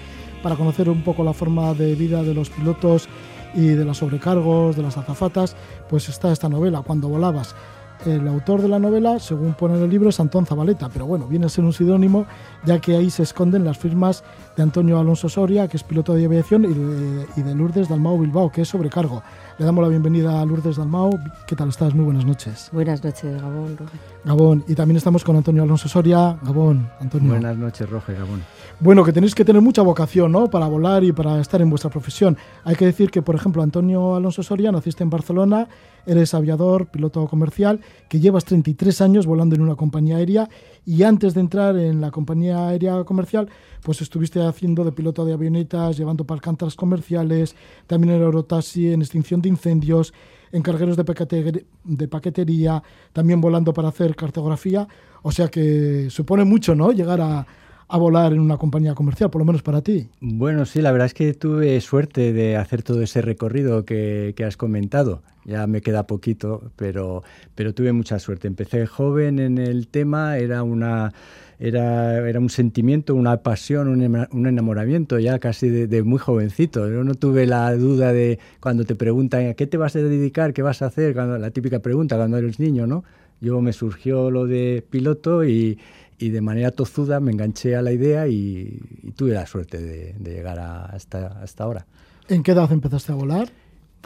[0.43, 3.09] para conocer un poco la forma de vida de los pilotos
[3.55, 5.57] y de los sobrecargos, de las azafatas,
[5.89, 7.55] pues está esta novela, Cuando volabas.
[8.05, 11.27] El autor de la novela, según pone en el libro, es Antón Zabaleta, pero bueno,
[11.27, 12.27] viene a ser un sinónimo,
[12.65, 14.23] ya que ahí se esconden las firmas
[14.57, 18.19] de Antonio Alonso Soria, que es piloto de aviación, y de, y de Lourdes Dalmau
[18.19, 19.23] Bilbao, que es sobrecargo.
[19.59, 21.19] Le damos la bienvenida a Lourdes Dalmau.
[21.47, 21.95] ¿Qué tal estás?
[21.95, 22.69] Muy buenas noches.
[22.73, 24.01] Buenas noches, Gabón, Roger.
[24.25, 24.65] Gabón.
[24.69, 26.39] Y también estamos con Antonio Alonso Soria.
[26.43, 27.31] Gabón, Antonio.
[27.31, 28.43] Buenas noches, Roger, Gabón.
[28.79, 30.51] Bueno, que tenéis que tener mucha vocación, ¿no?
[30.51, 32.37] Para volar y para estar en vuestra profesión.
[32.63, 35.67] Hay que decir que, por ejemplo, Antonio Alonso Soria, naciste en Barcelona,
[36.05, 40.51] eres aviador, piloto comercial, que llevas 33 años volando en una compañía aérea
[40.85, 43.49] y antes de entrar en la compañía aérea comercial,
[43.83, 49.41] pues estuviste haciendo de piloto de avionetas, llevando palcantas comerciales, también en aerotaxi, en extinción
[49.41, 50.13] de incendios,
[50.53, 52.83] en cargueros de, paquete, de paquetería,
[53.15, 54.87] también volando para hacer cartografía.
[55.23, 56.93] O sea que supone mucho, ¿no?
[56.93, 57.47] Llegar a,
[57.89, 60.09] a volar en una compañía comercial, por lo menos para ti.
[60.21, 64.45] Bueno, sí, la verdad es que tuve suerte de hacer todo ese recorrido que, que
[64.45, 65.23] has comentado.
[65.45, 67.23] Ya me queda poquito, pero,
[67.55, 68.49] pero tuve mucha suerte.
[68.49, 71.13] Empecé joven en el tema, era una...
[71.59, 76.87] Era, era, un sentimiento, una pasión, un, enamoramiento ya casi de, de, muy jovencito.
[76.91, 80.53] Yo no tuve la duda de cuando te preguntan a qué te vas a dedicar,
[80.53, 83.05] qué vas a hacer, cuando, la típica pregunta cuando eres niño, ¿no?
[83.41, 85.79] Yo me surgió lo de piloto y,
[86.19, 90.15] y de manera tozuda me enganché a la idea y, y tuve la suerte de,
[90.19, 91.87] de llegar a, hasta, hasta ahora.
[92.29, 93.49] ¿En qué edad empezaste a volar?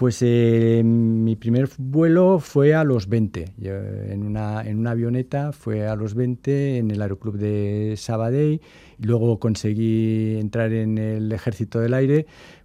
[0.01, 5.53] Pues eh, mi primer vuelo fue a los 20, Yo, en, una, en una avioneta
[5.53, 8.63] fue a los 20 en el Aeroclub de Sabadell,
[8.99, 12.25] luego conseguí entrar en el Ejército del Aire,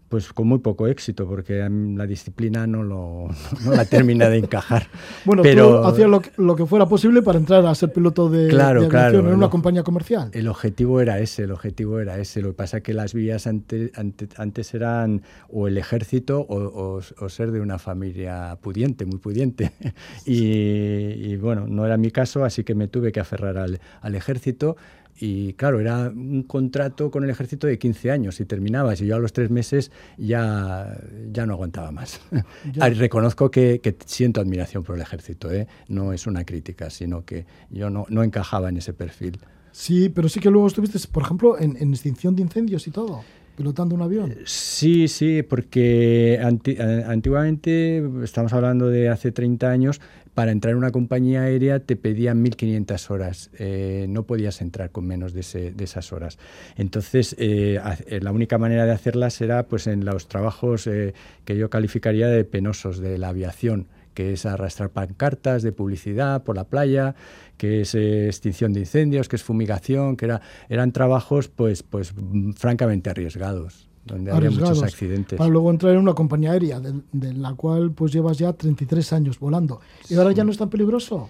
[0.10, 3.28] pues con muy poco éxito, porque la disciplina no, lo,
[3.66, 4.88] no la termina de encajar.
[5.26, 8.48] bueno, pero tú hacías lo, lo, que fuera posible para entrar a ser piloto de,
[8.48, 10.30] claro, de aviación claro, en una el, compañía comercial.
[10.34, 12.42] El objetivo era ese, el objetivo era ese.
[12.42, 16.58] Lo que pasa es que las vías ante, ante, antes eran o el ejército o,
[16.58, 19.72] o, o, ser de una familia pudiente, muy pudiente.
[20.26, 24.16] y, y, bueno, no era mi caso, así que me tuve que aferrar al, al
[24.16, 24.78] ejército
[25.18, 29.16] y claro, era un contrato con el ejército de 15 años y terminabas y yo
[29.16, 30.98] a los tres meses ya,
[31.32, 32.20] ya no aguantaba más.
[32.76, 35.68] Reconozco que, que, siento admiración por el ejército, ¿eh?
[35.88, 39.40] no es una crítica, sino que yo no, no, encajaba en ese perfil.
[39.72, 43.24] Sí, pero sí que luego estuviste, por ejemplo, en, en extinción de incendios y todo
[43.56, 44.36] pilotando un avión.
[44.46, 50.02] Sí, sí, porque anti antiguamente, estamos hablando de hace 30 años,
[50.36, 55.08] para entrar en una compañía aérea te pedían 1.500 horas, eh, no podías entrar con
[55.08, 56.38] menos de, esas horas.
[56.76, 57.80] Entonces, eh,
[58.22, 61.14] la única manera de hacerlas era pues, en los trabajos eh,
[61.46, 66.58] que yo calificaría de penosos de la aviación, que es arrastrar pancartas de publicidad por
[66.58, 67.16] la playa,
[67.58, 72.14] que es eh, extinción de incendios, que es fumigación, que era, eran trabajos pues, pues
[72.56, 75.38] francamente arriesgados donde había muchos accidentes.
[75.38, 79.14] Para luego entrar en una compañía aérea, de, de, la cual pues llevas ya 33
[79.14, 79.82] años volando.
[80.10, 81.30] ¿Y ahora ya no es tan peligroso?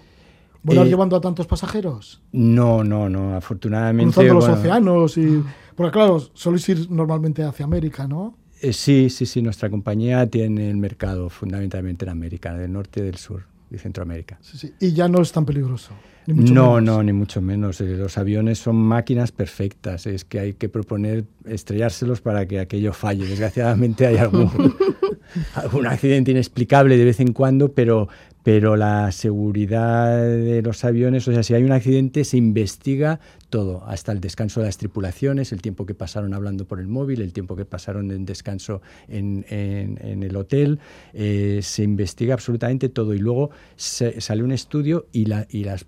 [0.62, 2.22] ¿Volar eh, llevando a tantos pasajeros?
[2.32, 4.14] No, no, no, afortunadamente...
[4.14, 5.44] Cruzando los bueno, océanos y...
[5.76, 8.38] Porque claro, soléis ir normalmente hacia América, ¿no?
[8.62, 13.04] Eh, sí, sí, sí, nuestra compañía tiene el mercado fundamentalmente en América, del norte y
[13.04, 14.38] del sur y Centroamérica.
[14.42, 14.74] Sí, sí.
[14.80, 15.92] Y ya no es tan peligroso.
[16.28, 16.84] Ni mucho no, menos.
[16.84, 17.82] no, ni mucho menos.
[17.82, 20.08] Eh, los aviones son máquinas perfectas.
[20.08, 23.28] Es que hay que proponer estrellárselos para que aquello falle.
[23.28, 24.50] Desgraciadamente hay algún,
[25.54, 28.10] algún accidente inexplicable de vez en cuando, pero,
[28.42, 33.20] pero la seguridad de los aviones, o sea, si hay un accidente se investiga
[33.56, 37.22] todo, hasta el descanso de las tripulaciones, el tiempo que pasaron hablando por el móvil,
[37.22, 40.80] el tiempo que pasaron en descanso en, en, en el hotel,
[41.14, 45.86] eh, se investiga absolutamente todo y luego se, sale un estudio y, la, y las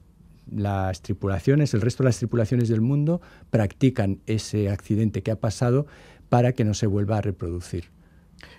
[0.50, 5.88] las tripulaciones, el resto de las tripulaciones del mundo practican ese accidente que ha pasado
[6.30, 7.92] para que no se vuelva a reproducir.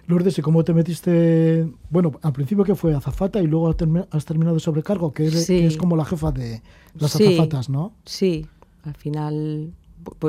[0.06, 1.66] Lourdes, ¿y cómo te metiste?
[1.88, 5.60] Bueno, al principio que fue azafata y luego has terminado de sobrecargo, que, eres, sí.
[5.60, 6.60] que es como la jefa de
[6.92, 7.94] las sí, azafatas, ¿no?
[8.04, 8.46] Sí,
[8.88, 9.72] al final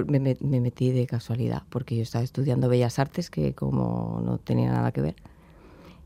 [0.07, 4.71] me, me, metí de casualidad, porque yo estaba estudiando Bellas Artes, que como no tenía
[4.71, 5.15] nada que ver.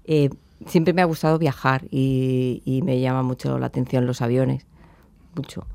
[0.06, 0.30] Eh,
[0.68, 4.66] siempre me ha gustado viajar y, y me llama mucho la atención los aviones
[5.36, 5.66] mucho.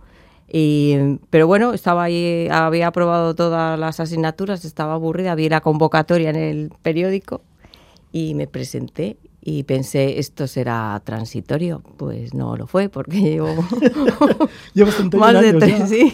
[0.51, 6.31] Y, pero bueno, estaba ahí, había aprobado todas las asignaturas, estaba aburrida, vi la convocatoria
[6.31, 7.43] en el periódico
[8.13, 11.83] y me presenté y pensé esto será transitorio.
[11.97, 13.49] Pues no lo fue porque llevo
[15.17, 15.89] más de tres.
[15.89, 16.13] Sí,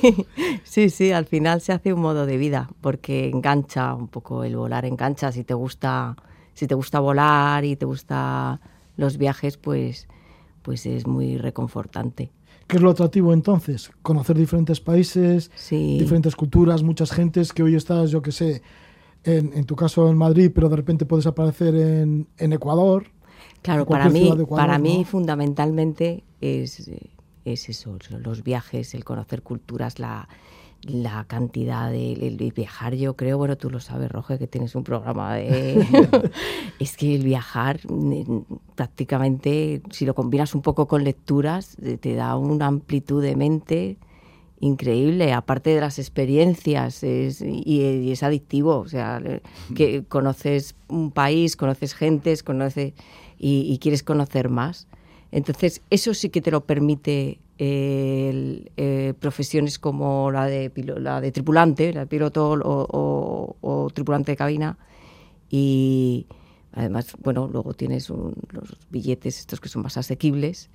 [0.62, 4.56] sí, sí, al final se hace un modo de vida porque engancha un poco el
[4.56, 5.32] volar, engancha.
[5.32, 6.14] Si te gusta,
[6.52, 8.60] si te gusta volar y te gusta
[8.96, 10.06] los viajes, pues,
[10.62, 12.30] pues es muy reconfortante.
[12.68, 13.90] ¿Qué es lo atractivo entonces?
[14.02, 15.98] Conocer diferentes países, sí.
[15.98, 18.62] diferentes culturas, muchas gentes que hoy estás, yo que sé,
[19.24, 23.06] en, tu caso en Madrid, pero de repente puedes aparecer en, Ecuador.
[23.64, 26.90] Claro, para mí, para mí fundamentalmente es,
[27.46, 30.28] es eso, los viajes, el conocer culturas, la,
[30.82, 34.84] la cantidad de el, viajar, yo creo, bueno, tú lo sabes, Roge, que tienes un
[34.84, 35.82] programa de...
[36.78, 38.40] es que el viajar mm,
[38.74, 43.96] prácticamente, si lo combinas un poco con lecturas, te da una amplitud de mente
[44.60, 49.22] increíble, aparte de las experiencias, es, y, es adictivo, o sea,
[49.74, 52.92] que conoces un país, conoces gentes, conoces
[53.38, 54.86] y, quieres conocer más.
[55.32, 61.92] Entonces, eso sí que te lo permite eh, profesiones como la de, la de tripulante,
[61.92, 64.78] la de piloto o, tripulante de cabina.
[65.50, 66.26] Y
[66.72, 70.70] además, bueno, luego tienes los billetes estos que son más asequibles.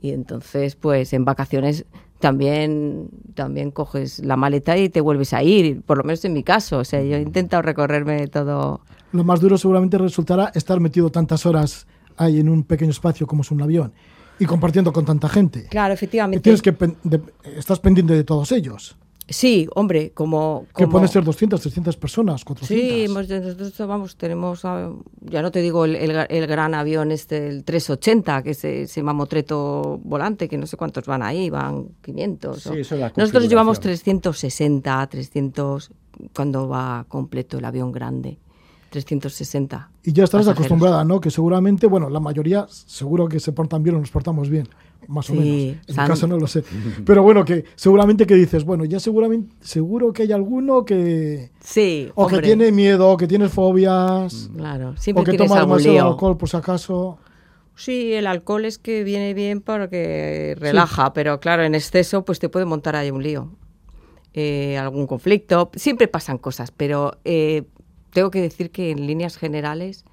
[0.00, 1.86] Y entonces, pues en vacaciones
[2.24, 6.42] también, también coges la maleta y te vuelves a ir, por lo menos en mi
[6.42, 6.78] caso.
[6.78, 8.80] O sea, yo he intentado recorrerme todo.
[9.12, 13.42] Lo más duro seguramente resultará estar metido tantas horas ahí en un pequeño espacio como
[13.42, 13.92] es un avión
[14.38, 15.66] y compartiendo con tanta gente.
[15.68, 16.40] Claro, efectivamente.
[16.40, 16.74] tienes que
[17.58, 18.96] estás pendiente de todos ellos.
[19.26, 22.68] Sí, hombre, como, Que pueden ser 200, 300 personas, 400.
[22.68, 28.42] Sí, nosotros vamos, tenemos, ya no te digo el, el, gran avión este, el 380,
[28.42, 32.62] que es ese mamotreto volante, que no sé cuántos van ahí, van 500.
[32.62, 35.90] Sí, eso la nosotros llevamos 360, 300,
[36.34, 38.38] cuando va completo el avión grande.
[38.94, 39.90] 360.
[40.04, 41.20] Y ya estarás acostumbrada, ¿no?
[41.20, 44.68] Que seguramente, bueno, la mayoría seguro que se portan bien o nos portamos bien,
[45.08, 45.48] más o menos.
[45.48, 46.62] En mi caso no lo sé.
[47.04, 51.50] Pero bueno, que seguramente que dices, bueno, ya seguramente, seguro que hay alguno que...
[51.60, 54.48] Sí, O que tiene miedo, o que tiene fobias.
[54.52, 57.18] Mm, claro, siempre O que toma demasiado alcohol, por si acaso.
[57.74, 62.48] Sí, el alcohol es que viene bien porque relaja, pero claro, en exceso pues te
[62.48, 63.50] puede montar ahí un lío.
[64.36, 67.64] Eh, algún conflicto, siempre pasan cosas, pero eh,
[68.14, 70.04] tengo que decir que en líneas generales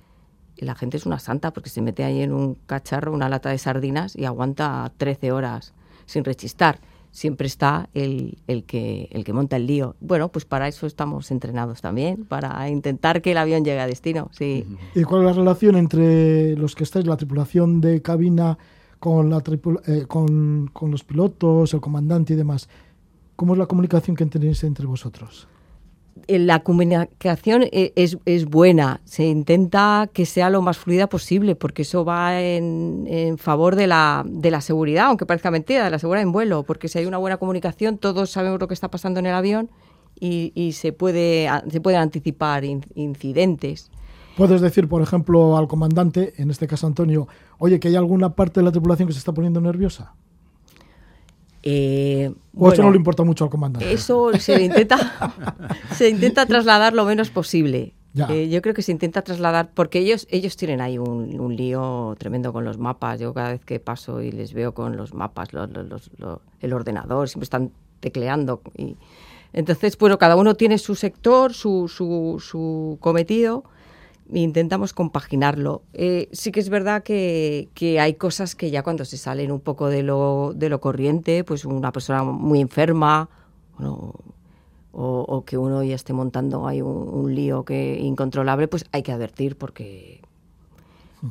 [0.57, 3.57] la gente es una santa porque se mete ahí en un cacharro, una lata de
[3.57, 5.73] sardinas y aguanta 13 horas
[6.05, 6.81] sin rechistar.
[7.11, 9.95] Siempre está el, el, que, el que monta el lío.
[9.99, 14.29] Bueno, pues para eso estamos entrenados también, para intentar que el avión llegue a destino.
[14.31, 14.65] Sí.
[14.95, 18.57] ¿Y cuál es la relación entre los que estáis, la tripulación de cabina,
[18.99, 19.43] con, la
[19.87, 22.67] eh, con, con los pilotos, el comandante y demás?
[23.35, 25.47] ¿Cómo es la comunicación que tenéis entre vosotros?
[26.27, 31.55] Eh, la comunicación e, es, es, buena, se intenta que sea lo más fluida posible,
[31.55, 35.89] porque eso va en, en, favor de la, de la seguridad, aunque parezca mentira, de
[35.89, 38.89] la seguridad en vuelo, porque si hay una buena comunicación, todos sabemos lo que está
[38.89, 39.69] pasando en el avión
[40.19, 43.89] y, y se, puede, se pueden anticipar incidentes.
[44.37, 48.59] Puedes decir, por ejemplo, al comandante, en este caso Antonio, oye, que hay alguna parte
[48.59, 50.13] de la tripulación que se está poniendo nerviosa.
[51.63, 53.91] Eh, ¿O eso no le importa mucho al comandante?
[53.91, 54.97] Eso se intenta,
[55.95, 57.93] se intenta trasladar lo menos posible.
[58.29, 62.51] Eh, yo creo que se intenta trasladar, porque ellos, ellos tienen ahí un, lío tremendo
[62.51, 63.19] con los mapas.
[63.19, 65.49] Yo cada vez que paso y les veo con los mapas,
[66.59, 67.71] el ordenador, siempre están
[68.01, 68.61] tecleando.
[68.77, 68.97] Y,
[69.53, 73.63] entonces, bueno, cada uno tiene su sector, su, su, su cometido
[74.33, 75.83] intentamos compaginarlo.
[75.93, 79.87] Eh, sí que es verdad que, hay cosas que ya cuando se salen un poco
[79.89, 83.29] de lo, de lo corriente, pues una persona muy enferma
[84.93, 89.57] o, que uno ya esté montando hay un, lío que incontrolable, pues hay que advertir
[89.57, 90.21] porque,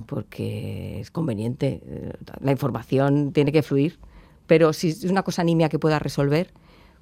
[0.07, 1.83] porque es conveniente.
[2.41, 3.99] La información tiene que fluir,
[4.47, 6.53] pero si es una cosa nimia que pueda resolver,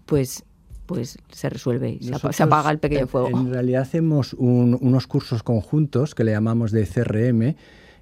[0.04, 0.44] pues
[0.88, 3.28] pues se resuelve y se apaga el pequeño fuego.
[3.28, 7.54] En realidad hacemos unos cursos conjuntos que le llamamos de CRM,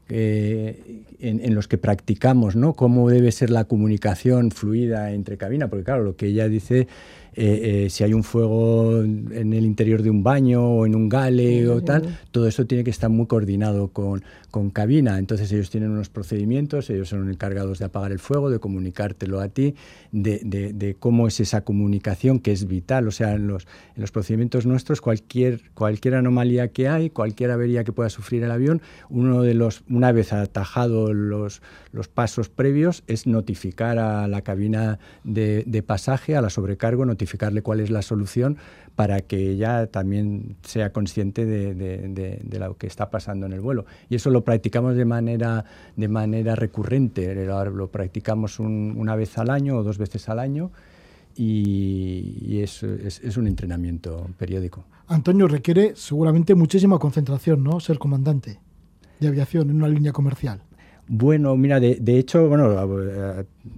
[0.08, 2.74] eh, en, los que practicamos ¿no?
[2.74, 6.86] cómo debe ser la comunicación fluida entre cabina, porque claro, lo que ella dice
[7.38, 11.10] eh, eh, si hay un fuego en el interior de un baño o en un
[11.10, 15.18] gale o tal, todo eso tiene que estar muy coordinado con, con cabina.
[15.18, 19.50] Entonces ellos tienen unos procedimientos, ellos son encargados de apagar el fuego, de comunicártelo a
[19.50, 19.74] ti,
[20.12, 23.06] de, de, cómo es esa comunicación que es vital.
[23.06, 23.64] O sea, en los,
[23.96, 28.50] en los procedimientos nuestros, cualquier, cualquier anomalía que hay, cualquier avería que pueda sufrir el
[28.50, 28.80] avión,
[29.10, 31.60] uno de los, una vez atajado los,
[31.92, 37.25] los pasos previos, es notificar a la cabina de, de pasaje, a la sobrecargo, notificar
[37.26, 38.56] identificarle cuál es la solución
[38.94, 43.84] para que ella también sea consciente de, lo que está pasando en el vuelo.
[44.08, 45.64] Y eso lo practicamos de manera,
[45.96, 50.70] de manera recurrente, lo, practicamos una vez al año o dos veces al año
[51.36, 54.84] y, es, es, un entrenamiento periódico.
[55.08, 57.80] Antonio, requiere seguramente muchísima concentración, ¿no?
[57.80, 58.58] Ser comandante
[59.20, 60.62] de aviación en una línea comercial.
[61.08, 62.74] Bueno, mira, de, hecho, bueno,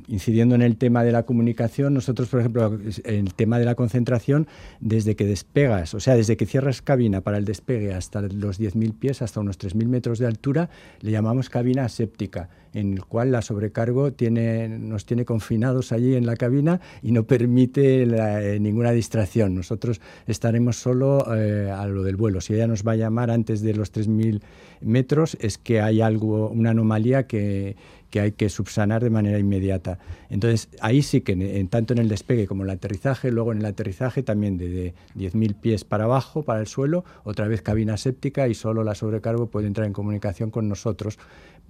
[0.06, 4.46] incidiendo en el tema de la comunicación, nosotros, por ejemplo, el tema de la concentración,
[4.80, 8.94] desde que despegas, o sea, desde que cierras cabina para el despegue hasta los 10.000
[8.98, 10.70] pies, hasta unos 3.000 metros de altura,
[11.00, 16.26] le llamamos cabina aséptica, en el cual la sobrecargo tiene, nos tiene confinados allí en
[16.26, 19.54] la cabina y no permite eh, ninguna distracción.
[19.54, 22.40] Nosotros estaremos solo eh, a lo del vuelo.
[22.40, 24.40] Si ella nos va a llamar antes de los 3.000
[24.80, 27.76] metros, es que hay algo, una anomalía que
[28.10, 29.98] que hay que subsanar de manera inmediata.
[30.30, 33.58] Entonces, ahí sí que, en, tanto en el despegue como en el aterrizaje, luego en
[33.58, 38.48] el aterrizaje también de, 10.000 pies para abajo, para el suelo, otra vez cabina séptica
[38.48, 41.18] y solo la sobrecargo puede entrar en comunicación con nosotros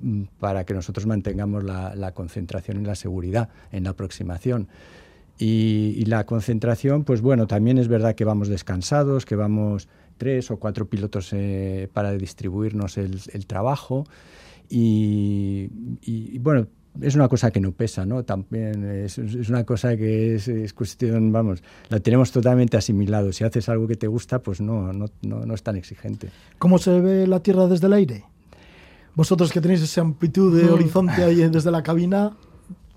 [0.00, 4.68] mm, para que nosotros mantengamos la, concentración y la seguridad en la aproximación.
[5.40, 10.56] Y, la concentración, pues bueno, también es verdad que vamos descansados, que vamos tres o
[10.56, 14.04] cuatro pilotos eh, para distribuirnos el trabajo.
[14.68, 16.66] Y, bueno,
[17.00, 18.24] es una cosa que no pesa, ¿no?
[18.24, 23.32] También es, una cosa que es, cuestión, vamos, la tenemos totalmente asimilado.
[23.32, 26.28] Si haces algo que te gusta, pues no, no, no, es tan exigente.
[26.58, 28.24] ¿Cómo se ve la Tierra desde el aire?
[29.14, 32.36] Vosotros que tenéis esa amplitud de horizonte ahí desde la cabina.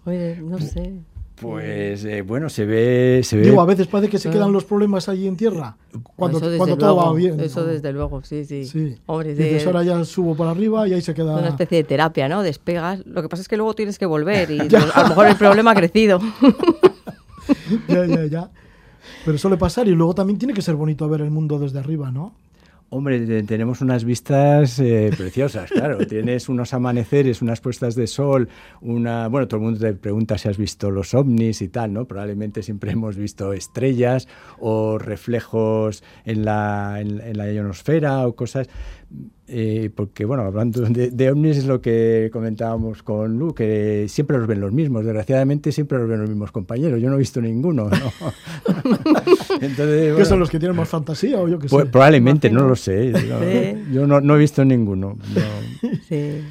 [0.06, 0.94] Oye, no sé.
[1.42, 3.46] Pues eh, bueno, se ve, se ve.
[3.46, 5.76] Digo, a veces parece que se quedan los problemas allí en tierra.
[6.16, 7.40] Cuando, cuando todo va bien.
[7.40, 8.66] Eso desde luego, sí, sí.
[8.66, 8.96] sí.
[9.08, 9.64] Hombre, de...
[9.66, 11.38] ahora ya subo por arriba y ahí se queda.
[11.38, 12.44] Una especie de terapia, ¿no?
[12.44, 13.04] Despegas.
[13.08, 14.60] Lo que pasa es que luego tienes que volver y
[14.94, 16.20] a lo mejor el problema ha crecido.
[17.88, 18.52] ya, ya, ya.
[19.26, 22.12] Pero suele pasar y luego también tiene que ser bonito ver el mundo desde arriba,
[22.12, 22.36] ¿no?
[22.94, 26.06] Hombre, tenemos unas vistas eh, preciosas, claro.
[26.06, 28.50] Tienes unos amaneceres, unas puestas de sol,
[28.82, 29.30] una...
[29.30, 32.04] Bueno, todo el mundo te pregunta si has visto los ovnis y tal, ¿no?
[32.04, 34.28] Probablemente siempre hemos visto estrellas
[34.60, 38.68] o reflejos en la, en la ionosfera o cosas...
[39.48, 44.48] Eh, porque, bueno, hablando de, ovnis es lo que comentábamos con Lu, que siempre los
[44.48, 45.06] ven los mismos.
[45.06, 47.02] Desgraciadamente siempre los ven los mismos compañeros.
[47.02, 47.90] Yo no he visto ninguno.
[47.90, 47.98] ¿no?
[49.60, 51.90] Entonces, ¿Qué son los que tienen más fantasía o yo qué pues, sé?
[51.90, 53.14] Probablemente, no lo sé.
[53.92, 55.18] Yo, no, he visto ninguno.
[56.08, 56.42] Sí.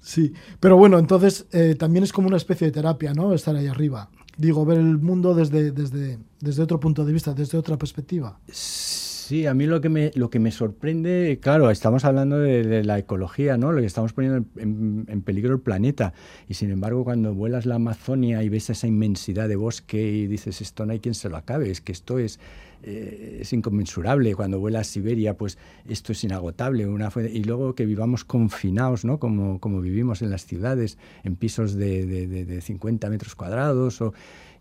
[0.00, 0.32] sí.
[0.60, 3.34] Pero bueno, entonces eh, también es como una especie de terapia, ¿no?
[3.34, 4.08] Estar ahí arriba.
[4.36, 8.38] Digo, ver el mundo desde, desde, desde otro punto de vista, desde otra perspectiva.
[8.48, 12.82] Sí Sí, a mí lo que me, lo que me sorprende, claro, estamos hablando de,
[12.82, 13.72] la ecología, ¿no?
[13.72, 16.14] Lo que estamos poniendo en, peligro el planeta.
[16.48, 20.62] Y sin embargo, cuando vuelas la Amazonia y ves esa inmensidad de bosque y dices,
[20.62, 22.40] esto no hay quien se lo acabe, es que esto es,
[22.82, 24.34] eh, es inconmensurable.
[24.34, 26.86] Cuando vuelas Siberia, pues esto es inagotable.
[26.86, 29.18] Una, y luego que vivamos confinados, ¿no?
[29.18, 34.14] Como, como vivimos en las ciudades, en pisos de, de, de 50 metros cuadrados, o,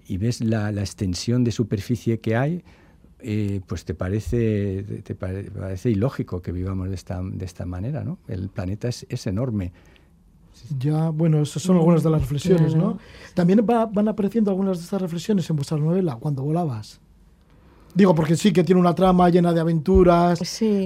[0.10, 2.66] y ves la, la extensión de superficie que hay
[3.20, 8.20] eh, pues te parece, te parece ilógico que vivamos de esta, de esta manera, ¿no?
[8.28, 9.72] El planeta es, es enorme.
[10.80, 12.98] Ya, bueno, esas son algunas de las reflexiones, ¿no?
[13.34, 17.00] También van apareciendo algunas de estas reflexiones en vuestra novela, cuando volabas.
[17.94, 20.40] Digo, porque sí que tiene una trama llena de aventuras,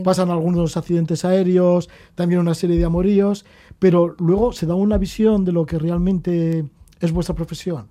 [0.03, 3.45] pasan algunos accidentes aéreos, también una serie de amoríos,
[3.79, 6.65] pero luego se da una visión de lo que realmente
[6.99, 7.87] es vuestra profesión.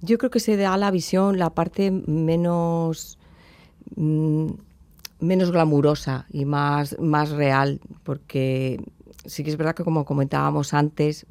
[0.00, 3.18] Yo creo que se da la visión, la parte menos
[3.94, 4.48] Mm,
[5.20, 8.80] menos glamurosa y más, más real, porque
[9.24, 11.26] sí que es verdad que como comentábamos antes,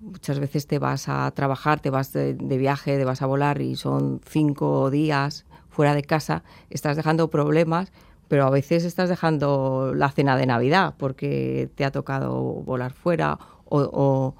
[0.00, 3.76] muchas veces te vas a trabajar, te vas de, viaje, te vas a volar y
[3.76, 7.92] son cinco días fuera de casa, estás dejando problemas,
[8.28, 13.38] pero a veces estás dejando la cena de Navidad porque te ha tocado volar fuera
[13.64, 14.34] o,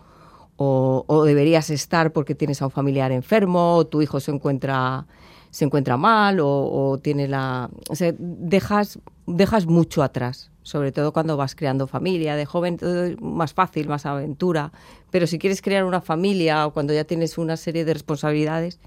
[0.57, 5.07] o deberías estar porque tienes a un familiar enfermo o tu hijo se encuentra
[5.55, 7.70] se encuentra mal o, tiene la...
[7.88, 12.34] O sea, dejas, dejas mucho atrás, sobre todo cuando vas creando familia.
[12.34, 14.72] De joven todo es más fácil, más aventura,
[15.12, 18.80] pero si quieres crear una familia o cuando ya tienes una serie de responsabilidades,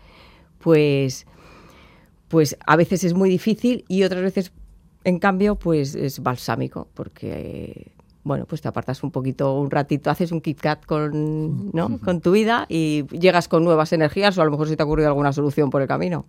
[0.59, 1.25] pues,
[2.27, 4.51] pues a veces es muy difícil y otras veces,
[5.05, 7.93] en cambio, pues es balsámico, porque...
[8.25, 11.97] bueno, pues te apartas un poquito, un ratito, haces un Kit Kat con, ¿no?
[11.99, 14.85] con tu vida y llegas con nuevas energías o a lo mejor se te ha
[14.85, 16.25] ocurrido alguna solución por el camino.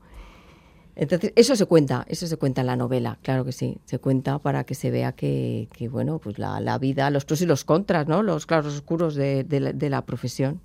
[0.99, 4.41] Entonces, eso se cuenta, eso se cuenta en la novela, claro que sí, se cuenta
[4.41, 8.25] para que se vea que, bueno, pues la, vida, los pros y los contras, ¿no?
[8.25, 9.47] Los claros oscuros de,
[9.91, 10.61] la, profesión.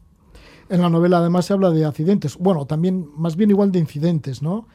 [0.70, 4.42] En la novela además se habla de accidentes, bueno, también más bien igual de incidentes,
[4.42, 4.68] ¿no?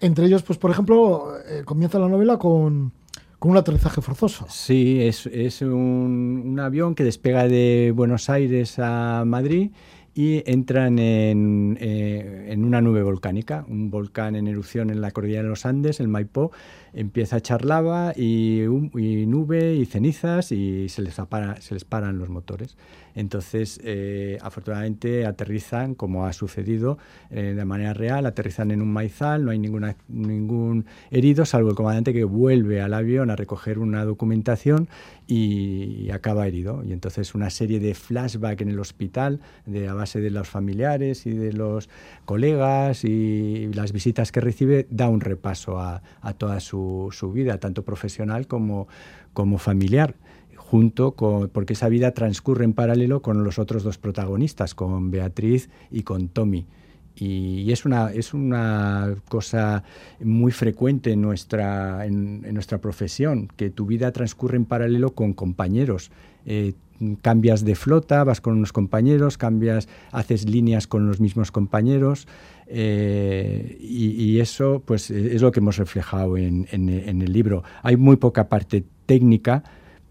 [0.00, 2.90] Entre ellos, pues por ejemplo, eh, comienza la novela con,
[3.38, 4.46] un aterrizaje forzoso.
[4.48, 9.72] Sí, es, un, un, avión que despega de Buenos Aires a Madrid
[10.14, 15.42] y entran en, eh, en, una nube volcánica, un volcán en erupción en la cordillera
[15.42, 16.52] de los Andes, el Maipó,
[16.92, 21.14] empieza a echar lava y, y nube y cenizas y se les,
[21.60, 22.76] se les paran los motores.
[23.14, 26.98] Entonces, eh, afortunadamente aterrizan, como ha sucedido
[27.30, 31.76] eh, de manera real, aterrizan en un maizal, no hay ninguna, ningún herido, salvo el
[31.76, 34.88] comandante que vuelve al avión a recoger una documentación
[35.26, 36.82] y, acaba herido.
[36.84, 41.26] Y entonces una serie de flashbacks en el hospital, de a base de los familiares
[41.26, 41.88] y de los
[42.24, 46.02] colegas y las visitas que recibe, da un repaso a,
[46.36, 48.88] toda su, su, vida, tanto profesional como,
[49.32, 50.14] como familiar
[50.56, 55.68] junto con, porque esa vida transcurre en paralelo con los otros dos protagonistas, con Beatriz
[55.90, 56.66] y con Tommy.
[57.14, 59.84] Y, es, una, es una cosa
[60.20, 66.10] muy frecuente en nuestra, en, nuestra profesión, que tu vida transcurre en paralelo con compañeros.
[66.46, 66.72] Eh,
[67.20, 72.26] cambias de flota, vas con unos compañeros, cambias, haces líneas con los mismos compañeros.
[72.74, 77.62] Eh, y, eso pues, es lo que hemos reflejado en, en el libro.
[77.82, 79.62] Hay muy poca parte técnica,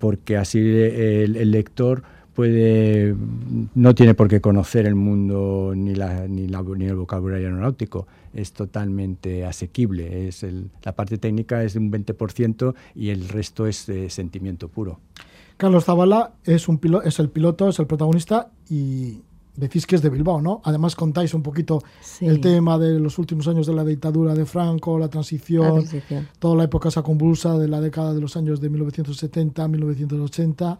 [0.01, 2.03] porque así el, lector
[2.33, 3.15] puede
[3.75, 8.07] no tiene por qué conocer el mundo ni, la, ni, la, ni el vocabulario aeronáutico,
[8.33, 10.27] es totalmente asequible.
[10.27, 10.45] Es
[10.83, 14.99] la parte técnica es de un 20% y el resto es sentimiento puro.
[15.57, 19.19] Carlos Zavala es, un es el piloto, es el protagonista y
[19.55, 20.61] decís que es de Bilbao, ¿no?
[20.63, 21.83] Además contáis un poquito
[22.21, 25.85] el tema de los últimos años de la dictadura de Franco, la transición,
[26.39, 30.79] toda la época esa convulsa de la década de los años de 1970, 1980.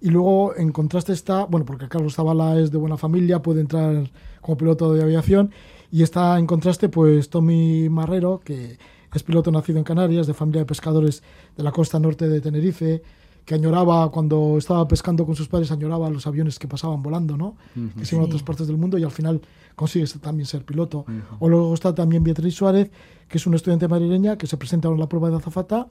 [0.00, 4.10] Y luego en contraste está, bueno, porque Carlos Zavala es de buena familia, puede entrar
[4.42, 5.50] como piloto de aviación,
[5.90, 8.76] y está en contraste pues Tommy Marrero, que
[9.14, 11.22] es piloto nacido en Canarias, de familia de pescadores
[11.56, 13.02] de la costa norte de Tenerife,
[13.44, 17.56] que añoraba cuando estaba pescando con sus padres, añoraba los aviones que pasaban volando, ¿no?
[17.98, 19.40] que se iban a otras partes del mundo y al final
[19.76, 21.04] consigue también ser piloto.
[21.40, 22.90] O luego está también Beatriz Suárez,
[23.28, 25.88] que es una estudiante madrileña que se presenta en la prueba de azafata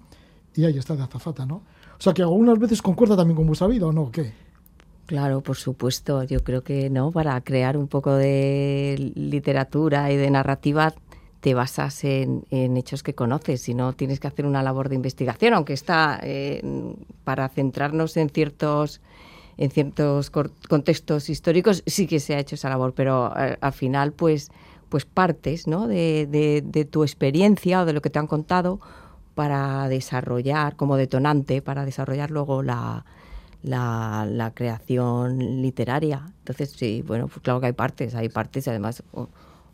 [0.55, 1.55] y ahí está de azafata, ¿no?
[1.55, 4.11] O sea que algunas veces concuerda también con vuestra vida, ¿o no?
[4.11, 4.33] ¿Qué?
[5.05, 6.23] Claro, por supuesto.
[6.23, 10.93] Yo creo que no, para crear un poco de literatura y de narrativa
[11.43, 15.53] te basas en, hechos que conoces, y no tienes que hacer una labor de investigación,
[15.53, 16.61] aunque está eh,
[17.25, 19.01] para centrarnos en ciertos
[19.57, 24.13] en ciertos contextos históricos sí que se ha hecho esa labor, pero eh, al final
[24.13, 24.51] pues
[24.87, 25.87] pues partes ¿no?
[25.87, 28.79] de, tu experiencia o de lo que te han contado
[29.35, 33.03] para desarrollar como detonante, para desarrollar luego la,
[33.63, 36.21] la, la creación literaria.
[36.39, 39.03] Entonces, sí, bueno, pues claro que hay partes, hay partes, además,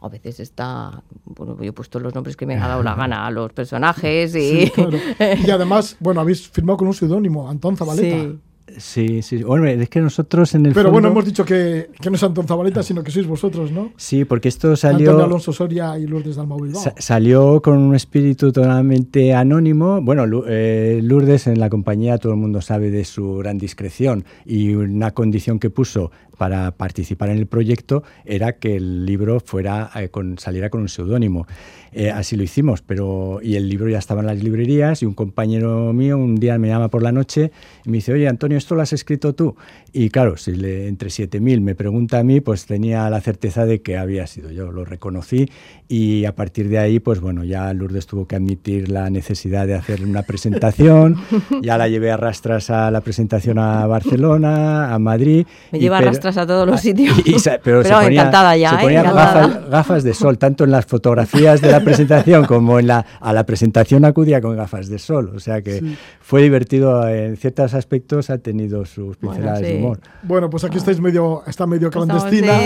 [0.02, 3.28] a veces está, bueno, yo he puesto los nombres que me ha dado la gana
[3.28, 4.72] a los personajes y...
[5.46, 8.36] Y además, bueno, habéis firmado con un seudónimo, Antón Zabaleta.
[8.78, 9.44] Sí, sí.
[9.44, 12.48] Bueno, es que nosotros en el Pero bueno, hemos dicho que, que, no es Antón
[12.48, 13.92] Zabaleta, sino que sois vosotros, ¿no?
[13.98, 15.10] Sí, porque esto salió...
[15.10, 16.82] Antonio Alonso Soria y Lourdes Dalma Bilbao.
[16.98, 20.02] salió con un espíritu totalmente anónimo.
[20.02, 24.74] Bueno, eh, Lourdes en la compañía todo el mundo sabe de su gran discreción y
[24.74, 30.08] una condición que puso para participar en el proyecto era que el libro fuera eh,
[30.08, 31.46] con, saliera con un seudónimo.
[31.92, 35.16] Eh, así lo hicimos, pero y el libro ya estaba en las librerías y un
[35.16, 37.52] compañero mío un día me llama por la noche
[37.84, 39.56] y me dice, oye Antonio, ¿esto lo has escrito tú?
[39.92, 43.82] Y claro, si le, entre 7.000 me pregunta a mí, pues tenía la certeza de
[43.82, 45.50] que había sido yo, lo reconocí
[45.88, 49.74] y a partir de ahí, pues bueno, ya Lourdes tuvo que admitir la necesidad de
[49.74, 51.16] hacer una presentación,
[51.64, 55.48] ya la llevé a rastras a la presentación a Barcelona, a Madrid.
[55.72, 57.16] Me lleva a rastras a todos los ah, sitios.
[57.64, 58.72] pero, se ponía, encantada ya.
[58.72, 59.70] Se ponía ¿eh?
[59.70, 63.46] gafas, de sol, tanto en las fotografías de la presentación como en la, a la
[63.46, 65.32] presentación acudía con gafas de sol.
[65.36, 70.00] O sea que fue divertido en ciertos aspectos, ha tenido sus pinceladas de humor.
[70.24, 72.58] Bueno, pues aquí estáis medio, está medio clandestina.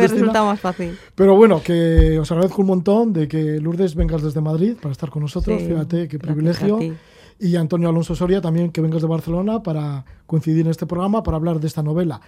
[0.00, 0.96] resulta más fácil.
[1.14, 5.10] Pero bueno, que os agradezco un montón de que Lourdes vengas desde Madrid para estar
[5.10, 5.60] con nosotros.
[5.62, 6.78] Fíjate qué privilegio
[7.42, 11.36] y Antonio Alonso Soria también que vengas de Barcelona para coincidir en este programa para
[11.36, 12.20] hablar de esta novela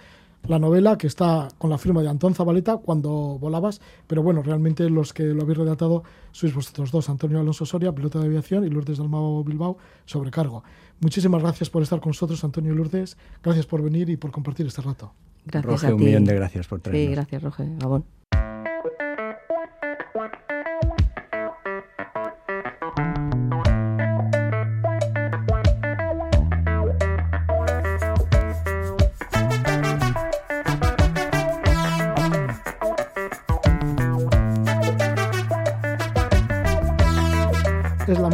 [0.47, 4.89] la novela que está con la firma de Antón Zabaleta cuando volabas, pero bueno, realmente
[4.89, 8.69] los que lo habéis redactado sois vosotros dos, Antonio Alonso Soria, piloto de aviación, y
[8.69, 10.63] Lourdes Dalmao Bilbao, sobrecargo.
[10.99, 13.17] Muchísimas gracias por estar con nosotros, Antonio y Lourdes.
[13.43, 15.13] Gracias por venir y por compartir este rato.
[15.45, 15.93] Gracias a ti.
[15.93, 17.07] un millón de gracias por traernos.
[17.07, 17.67] Sí, gracias, Roge.
[17.77, 18.05] Gabón.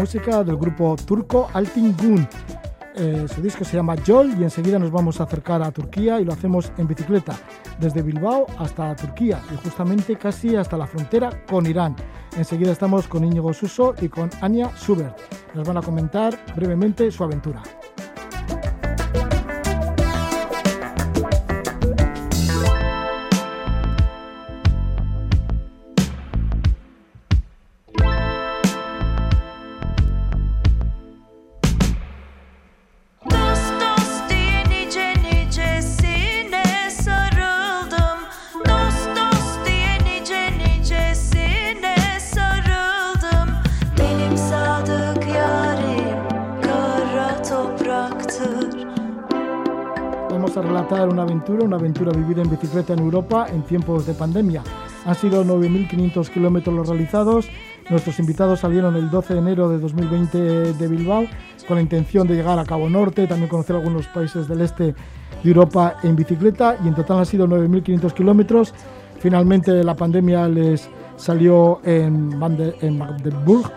[0.01, 2.27] Música del grupo turco Altin Gun.
[2.95, 6.25] Eh, su disco se llama Jol y enseguida nos vamos a acercar a Turquía y
[6.25, 7.37] lo hacemos en bicicleta,
[7.79, 11.95] desde Bilbao hasta Turquía y justamente casi hasta la frontera con Irán.
[12.35, 15.15] Enseguida estamos con Íñigo Suso y con Anya Schubert.
[15.53, 17.61] Nos van a comentar brevemente su aventura.
[51.63, 54.63] Una aventura, vivida en bicicleta en Europa en tiempos de pandemia.
[55.05, 57.49] Han sido 9.500 kilómetros los realizados.
[57.89, 60.37] Nuestros invitados salieron el 12 de enero de 2020
[60.73, 61.25] de Bilbao
[61.67, 64.93] con la intención de llegar a Cabo Norte, también conocer algunos países del este
[65.43, 68.73] de Europa en bicicleta y en total han sido 9.500 kilómetros.
[69.19, 73.71] Finalmente la pandemia les salió en Magdeburg,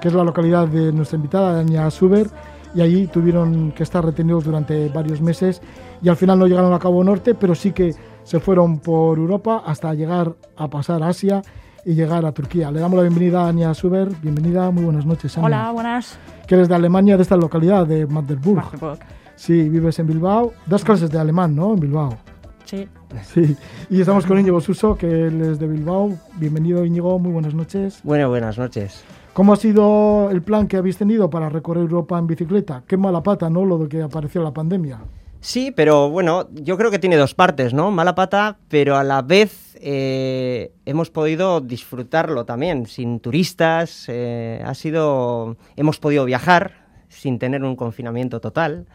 [0.00, 2.28] que es la localidad de nuestra invitada, Dania Suber,
[2.74, 5.60] y allí tuvieron que estar retenidos durante varios meses
[6.02, 9.62] y al final no llegaron a Cabo Norte, pero sí que se fueron por Europa
[9.66, 11.42] hasta llegar a pasar a Asia
[11.84, 12.70] y llegar a Turquía.
[12.70, 14.08] Le damos la bienvenida a Ania Suber.
[14.22, 15.36] Bienvenida, muy buenas noches.
[15.36, 15.46] Ania.
[15.46, 16.18] Hola, buenas.
[16.46, 18.56] Que eres de Alemania, de esta localidad, de Magdeburg.
[18.56, 18.98] Magdeburg.
[19.34, 20.52] Sí, vives en Bilbao.
[20.66, 21.72] Das clases de alemán, ¿no?
[21.72, 22.16] En Bilbao.
[22.64, 22.86] Sí.
[23.24, 23.56] Sí.
[23.88, 26.12] Y estamos con Íñigo Suso, que él es de Bilbao.
[26.36, 27.18] Bienvenido, Íñigo.
[27.18, 28.00] Muy buenas noches.
[28.04, 29.02] Bueno, buenas noches.
[29.40, 32.82] ¿Cómo ha sido el plan que habéis tenido para recorrer Europa en bicicleta?
[32.86, 33.64] Qué mala pata, ¿no?
[33.64, 34.98] Lo de que apareció la pandemia.
[35.40, 37.90] Sí, pero bueno, yo creo que tiene dos partes, ¿no?
[37.90, 44.74] Mala pata, pero a la vez eh, hemos podido disfrutarlo también, sin turistas, eh, ha
[44.74, 46.74] sido, hemos podido viajar
[47.08, 48.88] sin tener un confinamiento total.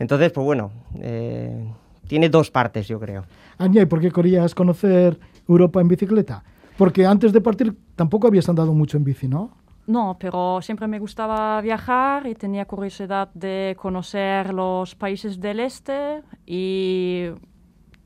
[0.00, 1.72] Entonces, pues bueno, eh,
[2.08, 3.26] tiene dos partes, yo creo.
[3.58, 6.42] Anya, ¿y por qué querías conocer Europa en bicicleta?
[6.76, 9.62] Porque antes de partir tampoco habías andado mucho en bici, ¿no?
[9.86, 16.22] No, pero siempre me gustaba viajar y tenía curiosidad de conocer los países del este
[16.46, 17.26] y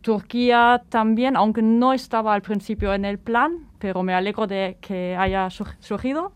[0.01, 5.15] Turquía también, aunque no estaba al principio en el plan, pero me alegro de que
[5.17, 6.33] haya sur- surgido.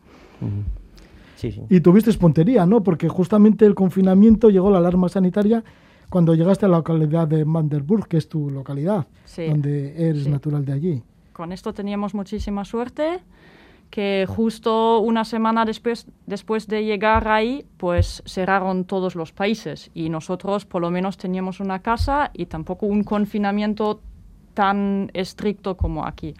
[1.36, 1.62] Sí, sí.
[1.70, 2.82] Y tuviste puntería, ¿no?
[2.82, 5.64] Porque justamente el confinamiento llegó la alarma sanitaria
[6.08, 9.46] cuando llegaste a la localidad de Manderburg, que es tu localidad, Sí.
[9.48, 10.30] donde eres Sí.
[10.30, 11.02] natural de allí.
[11.32, 13.20] Con esto teníamos muchísima suerte,
[13.92, 20.08] que justo una semana después, después de llegar ahí, pues cerraron todos los países y
[20.08, 24.00] nosotros por lo menos teníamos una casa y tampoco un confinamiento
[24.54, 26.32] tan estricto como aquí.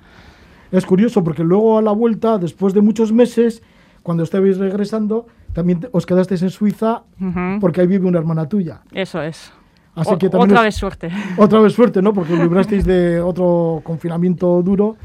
[0.70, 3.62] Es curioso porque luego a la vuelta, después de muchos meses,
[4.03, 7.61] cuando estabais regresando, también os quedasteis en Suiza Ujú.
[7.61, 8.80] porque ahí vive una hermana tuya.
[8.92, 9.53] Eso es.
[9.94, 11.11] Así O- que también otra vez suerte.
[11.36, 12.14] Otra vez suerte, ¿no?
[12.14, 14.96] Porque librasteis de otro confinamiento duro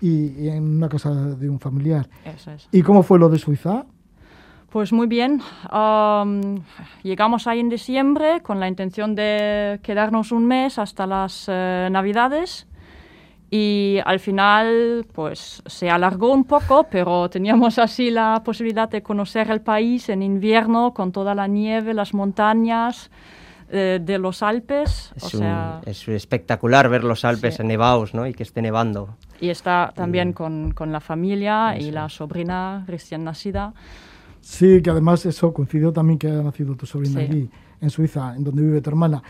[0.00, 2.08] y, y en una casa de un familiar.
[2.24, 2.68] Eso es.
[2.72, 3.84] ¿Y cómo fue lo de Suiza?
[4.70, 5.40] Pues muy bien.
[5.70, 6.62] Am,
[7.02, 12.66] llegamos ahí en diciembre con la intención de quedarnos un mes hasta las eh, Navidades.
[13.48, 19.50] Y al final, pues se alargó un poco, pero teníamos así la posibilidad de conocer
[19.50, 23.10] el país en invierno con toda la nieve, las montañas
[23.70, 25.12] eh, de los Alpes.
[25.16, 27.62] Es, o un- sea, es espectacular ver los Alpes Sí.
[27.64, 28.26] nevados, ¿no?
[28.26, 29.16] Y que esté nevando.
[29.40, 32.12] Y está también con, con la familia y Eso la es.
[32.12, 33.72] sobrina recién nacida.
[34.40, 37.26] Sí, que además eso coincidió también que ha nacido tu sobrina Sí.
[37.26, 39.22] allí, en Suiza, en donde vive tu hermana.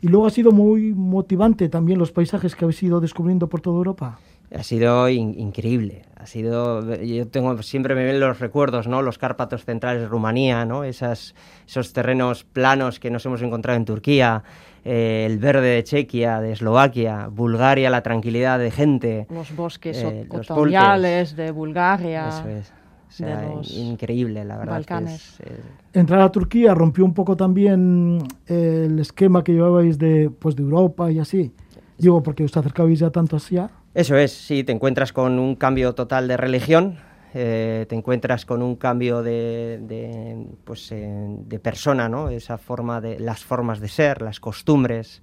[0.00, 3.76] Y luego ha sido muy motivante también los paisajes que habéis ido descubriendo por toda
[3.78, 4.18] Europa.
[4.56, 6.02] Ha sido in- increíble.
[6.16, 9.02] Ha sido, yo tengo siempre me ven los recuerdos, ¿no?
[9.02, 10.82] Los Cárpatos centrales de Rumanía, ¿no?
[10.84, 11.34] Esas,
[11.68, 14.42] esos terrenos planos que nos hemos encontrado en Turquía,
[14.84, 19.26] eh, el verde de Chequia, de Eslovaquia, Bulgaria, la tranquilidad de gente.
[19.30, 22.28] Los bosques Eh, otoñales de Bulgaria.
[22.28, 22.72] Eso es.
[22.72, 24.64] O de sea, los increíble, la verdad.
[24.72, 25.14] que Balcanes.
[25.14, 25.58] es- es-
[25.92, 30.62] Entrar a Turquía rompió un poco también eh, el esquema que llevabais de, pues, de
[30.62, 31.52] Europa y así.
[31.98, 33.58] Digo, porque os acercabais ya tanto así.
[33.92, 36.98] Eso es, sí, te encuentras con un cambio total de religión,
[37.34, 42.28] eh, te encuentras con un cambio de, de, pues, eh, de persona, ¿no?
[42.28, 45.22] Esa forma de, las formas de ser, las costumbres.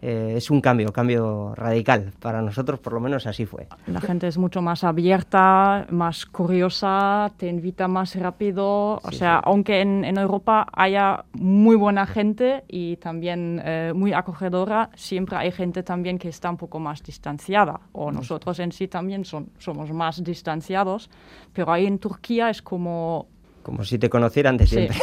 [0.00, 2.12] Eh, es un cambio, cambio radical.
[2.20, 3.66] Para nosotros, por lo menos, así fue.
[3.86, 9.00] La gente es mucho más abierta, más curiosa, te invita más rápido.
[9.02, 9.42] O sea, sí.
[9.44, 15.50] aunque en, en Europa haya muy buena gente y también eh, muy acogedora, siempre hay
[15.50, 17.80] gente también que está un poco más distanciada.
[17.92, 21.10] O nosotros en sí también son, somos más distanciados.
[21.52, 23.26] Pero ahí en Turquía es como
[23.68, 24.76] Como si te conocieran de Sí.
[24.76, 24.96] siempre.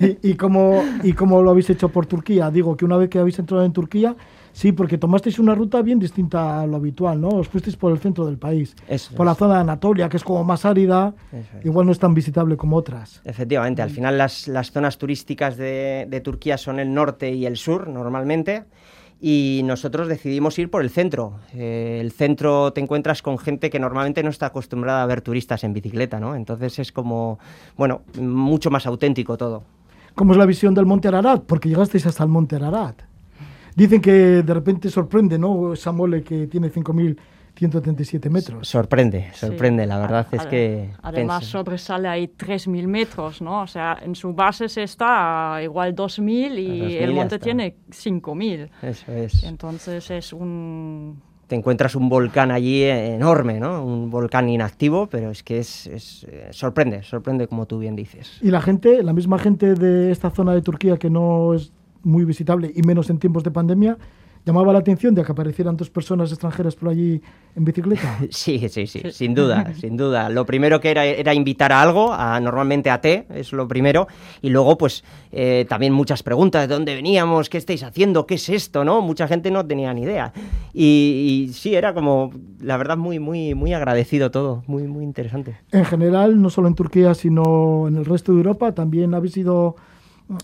[0.22, 2.50] ¿Y, y cómo, ¿Y cómo lo habéis hecho por Turquía?
[2.50, 4.16] Digo que una vez que habéis entrado en Turquía,
[4.52, 7.28] sí, porque tomasteis una ruta bien distinta a lo habitual, ¿no?
[7.28, 10.24] Os fuisteis por el centro del país, Eso por la zona de Anatolia, que es
[10.24, 11.66] como más árida, es.
[11.66, 13.20] igual no es tan visitable como otras.
[13.24, 17.58] Efectivamente, al final las, las zonas turísticas de, de Turquía son el norte y el
[17.58, 18.64] sur normalmente
[19.24, 21.34] y nosotros decidimos ir por el centro.
[21.54, 25.62] Eh, el centro te encuentras con gente que normalmente no está acostumbrada a ver turistas
[25.62, 26.34] en bicicleta, ¿no?
[26.34, 27.38] Entonces es como,
[27.76, 29.62] bueno, mucho más auténtico todo.
[30.16, 31.44] ¿Cómo es la visión del Monte Ararat?
[31.44, 33.00] Porque llegasteis hasta el Monte Ararat.
[33.76, 34.12] Dicen que
[34.42, 35.72] de repente sorprende, ¿no?
[35.72, 36.68] Esa mole que tiene
[37.70, 38.68] 5.137 metros.
[38.68, 39.46] Sorprende, Sí.
[39.46, 40.90] sorprende, la verdad es Ade- que...
[41.02, 43.62] Además, pensé- sobresale ahí 3.000 metros, ¿no?
[43.62, 47.76] O sea, en su base se está a igual 2.000 y 2.000 el monte tiene
[47.90, 48.68] 5.000.
[48.82, 49.44] Eso es.
[49.44, 51.20] Entonces es un...
[51.46, 53.84] te encuentras un volcán allí enorme, ¿no?
[53.84, 58.38] Un volcán inactivo, pero es que es, es, eh, sorprende, sorprende como tú bien dices.
[58.42, 61.72] Y la gente, la misma gente de esta zona de Turquía que no es
[62.04, 63.96] muy visitable y menos en tiempos de pandemia,
[64.44, 67.20] llamaba la atención de que aparecieran dos personas extranjeras por allí
[67.54, 68.18] en bicicleta.
[68.30, 70.28] Sí, sí, sí, sin duda, sin duda.
[70.28, 74.08] Lo primero que era era invitar a algo, a, normalmente a té, es lo primero,
[74.40, 77.48] y luego pues eh, también muchas preguntas, ¿de dónde veníamos?
[77.48, 78.26] ¿Qué estáis haciendo?
[78.26, 78.84] ¿Qué es esto?
[78.84, 79.00] ¿No?
[79.00, 80.32] Mucha gente no tenía ni idea.
[80.72, 85.56] Y, y sí, era como, la verdad, muy, muy, muy agradecido todo, muy, muy interesante.
[85.70, 89.76] En general, no solo en Turquía, sino en el resto de Europa, también habéis sido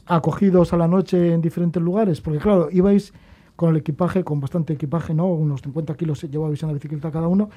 [0.07, 3.13] acogidos a la noche en diferentes lugares, porque claro, ibais
[3.59, 5.27] con el equipaje, con bastante equipaje, ¿no?
[5.27, 7.51] Unos 50 kilos llevabais en la bicicleta cada uno,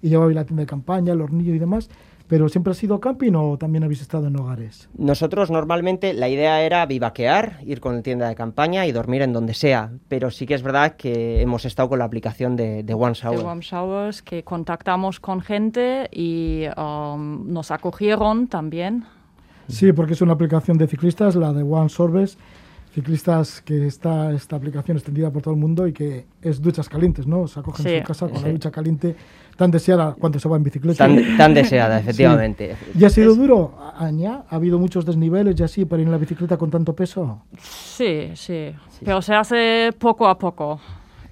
[0.00, 1.90] y llevabais la tienda de campaña, el hornillo y demás,
[2.28, 4.88] pero ¿siempre ha sido camping o también habéis estado en hogares?
[4.96, 9.52] Nosotros normalmente la idea era vivaquear, ir con tienda de campaña y dormir en donde
[9.52, 13.14] sea, pero sí que es verdad que hemos estado con la aplicación de, de One
[13.14, 13.44] de Shower.
[13.44, 19.06] Warm Showers que contactamos con gente y um, nos acogieron también.
[19.66, 22.38] Sí, porque es una aplicación de ciclistas, la de One Sorbes,
[22.98, 27.26] ciclistas que está esta aplicación extendida por todo el mundo y que es duchas calientes,
[27.28, 27.46] ¿no?
[27.46, 28.52] Se acogen en Sí, su casa con la sí.
[28.52, 29.14] ducha caliente
[29.56, 31.06] tan deseada cuando se va en bicicleta.
[31.06, 32.74] Tan, tan deseada, efectivamente.
[32.98, 34.42] ¿Y ha sido duro, Aña?
[34.50, 37.42] ¿Ha habido muchos desniveles y así para ir en la bicicleta con tanto peso?
[37.60, 38.70] Sí, sí,
[39.04, 40.80] pero se hace poco a poco.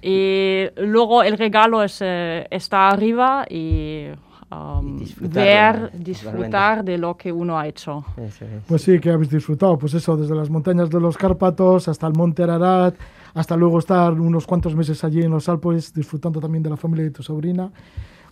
[0.01, 4.05] Y luego el regalo es, eh, está arriba y
[4.51, 8.05] um, disfrutar ver, disfrutar de lo que uno ha hecho.
[8.17, 8.63] Eso es.
[8.67, 9.77] Pues sí, que habéis disfrutado.
[9.77, 12.95] Pues eso, desde las montañas de los Cárpatos hasta el monte Ararat,
[13.33, 17.05] hasta luego estar unos cuantos meses allí en los Alpes, disfrutando también de la familia
[17.05, 17.71] de tu sobrina.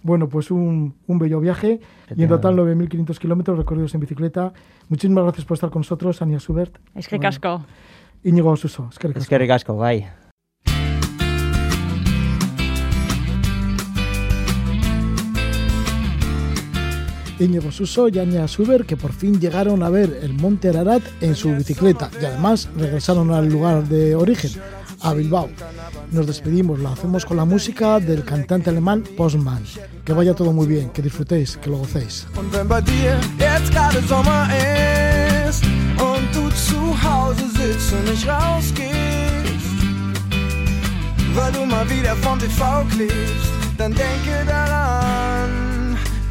[0.03, 1.79] Bueno, pues un, un bello viaje
[2.15, 4.53] y en total 9.500 kilómetros recorridos en bicicleta.
[4.87, 6.77] Muchísimas gracias por estar con nosotros, Ania Schubert.
[6.93, 7.65] Es que Bueno, casco.
[8.23, 8.87] Íñigo Suso.
[8.91, 10.24] Es que Es que ricasco, bye.
[17.39, 21.35] Íñigo Suso y Anya Suber que por fin llegaron a ver el Monte Ararat en
[21.35, 24.51] su bicicleta y además regresaron al lugar de origen,
[25.01, 25.49] a Bilbao.
[26.11, 29.63] Nos despedimos, lo hacemos con la música del cantante alemán Postman.
[30.03, 32.27] Que vaya todo muy bien, que disfrutéis, que lo gocéis.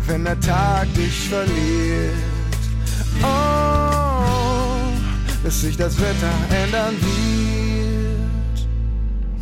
[0.07, 2.15] Wenn der Tag dich verliert.
[3.23, 4.93] Oh,
[5.43, 7.55] bis sich das Wetter ändern wird.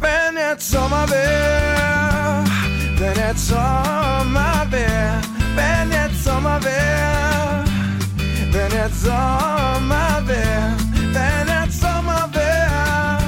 [0.00, 2.44] Wenn jetzt Sommer wär,
[2.98, 5.20] wenn jetzt Sommer wär,
[5.54, 7.64] wenn jetzt Sommer wär,
[8.52, 10.76] wenn jetzt Sommer wär,
[11.12, 13.18] wenn jetzt Sommer wär,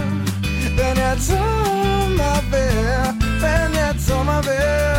[0.77, 4.94] wenn jetzt Sommer wär, wenn jetzt Sommer wär,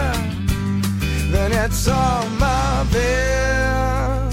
[1.74, 4.30] Sommer wär.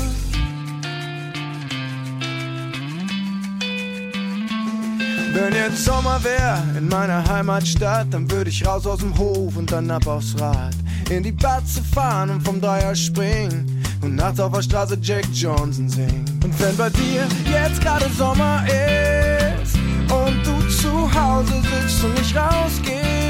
[5.32, 9.72] Wenn jetzt Sommer wär in meiner Heimatstadt, dann würde ich raus aus dem Hof und
[9.72, 10.74] dann ab aufs Rad.
[11.08, 15.88] In die Batze fahren und vom Dreier springen und nachts auf der Straße Jack Johnson
[15.88, 16.24] singen.
[16.44, 19.74] Und wenn bei dir jetzt gerade Sommer ist
[20.12, 23.21] und du zu Hause sitzt und nicht rausgehst,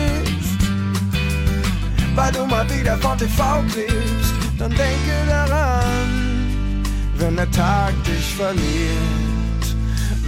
[2.15, 6.83] weil du mal wieder vom TV klebst, dann denke daran,
[7.17, 9.65] wenn der Tag dich verliert.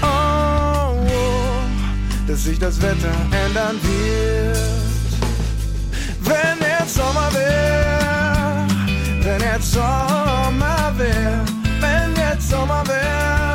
[0.02, 3.14] Oh, oh, dass sich das Wetter
[3.46, 4.58] ändern wird.
[6.20, 8.66] Wenn jetzt Sommer wär,
[9.20, 11.44] wenn jetzt Sommer wär,
[11.80, 13.54] wenn jetzt Sommer wär,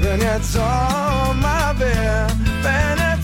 [0.00, 2.26] wenn jetzt Sommer wär,
[2.62, 3.19] wenn jetzt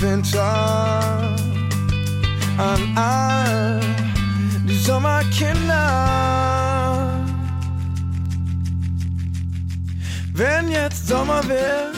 [0.00, 1.34] Winter
[2.58, 3.80] an all
[4.66, 5.80] die Sommerkinder.
[10.32, 11.94] Wenn jetzt Sommer wird,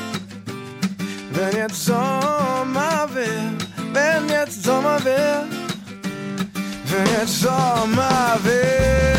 [1.32, 5.48] wenn jetzt Sommer wird, wenn jetzt Sommer wird,
[6.84, 9.15] wenn jetzt Sommer wird.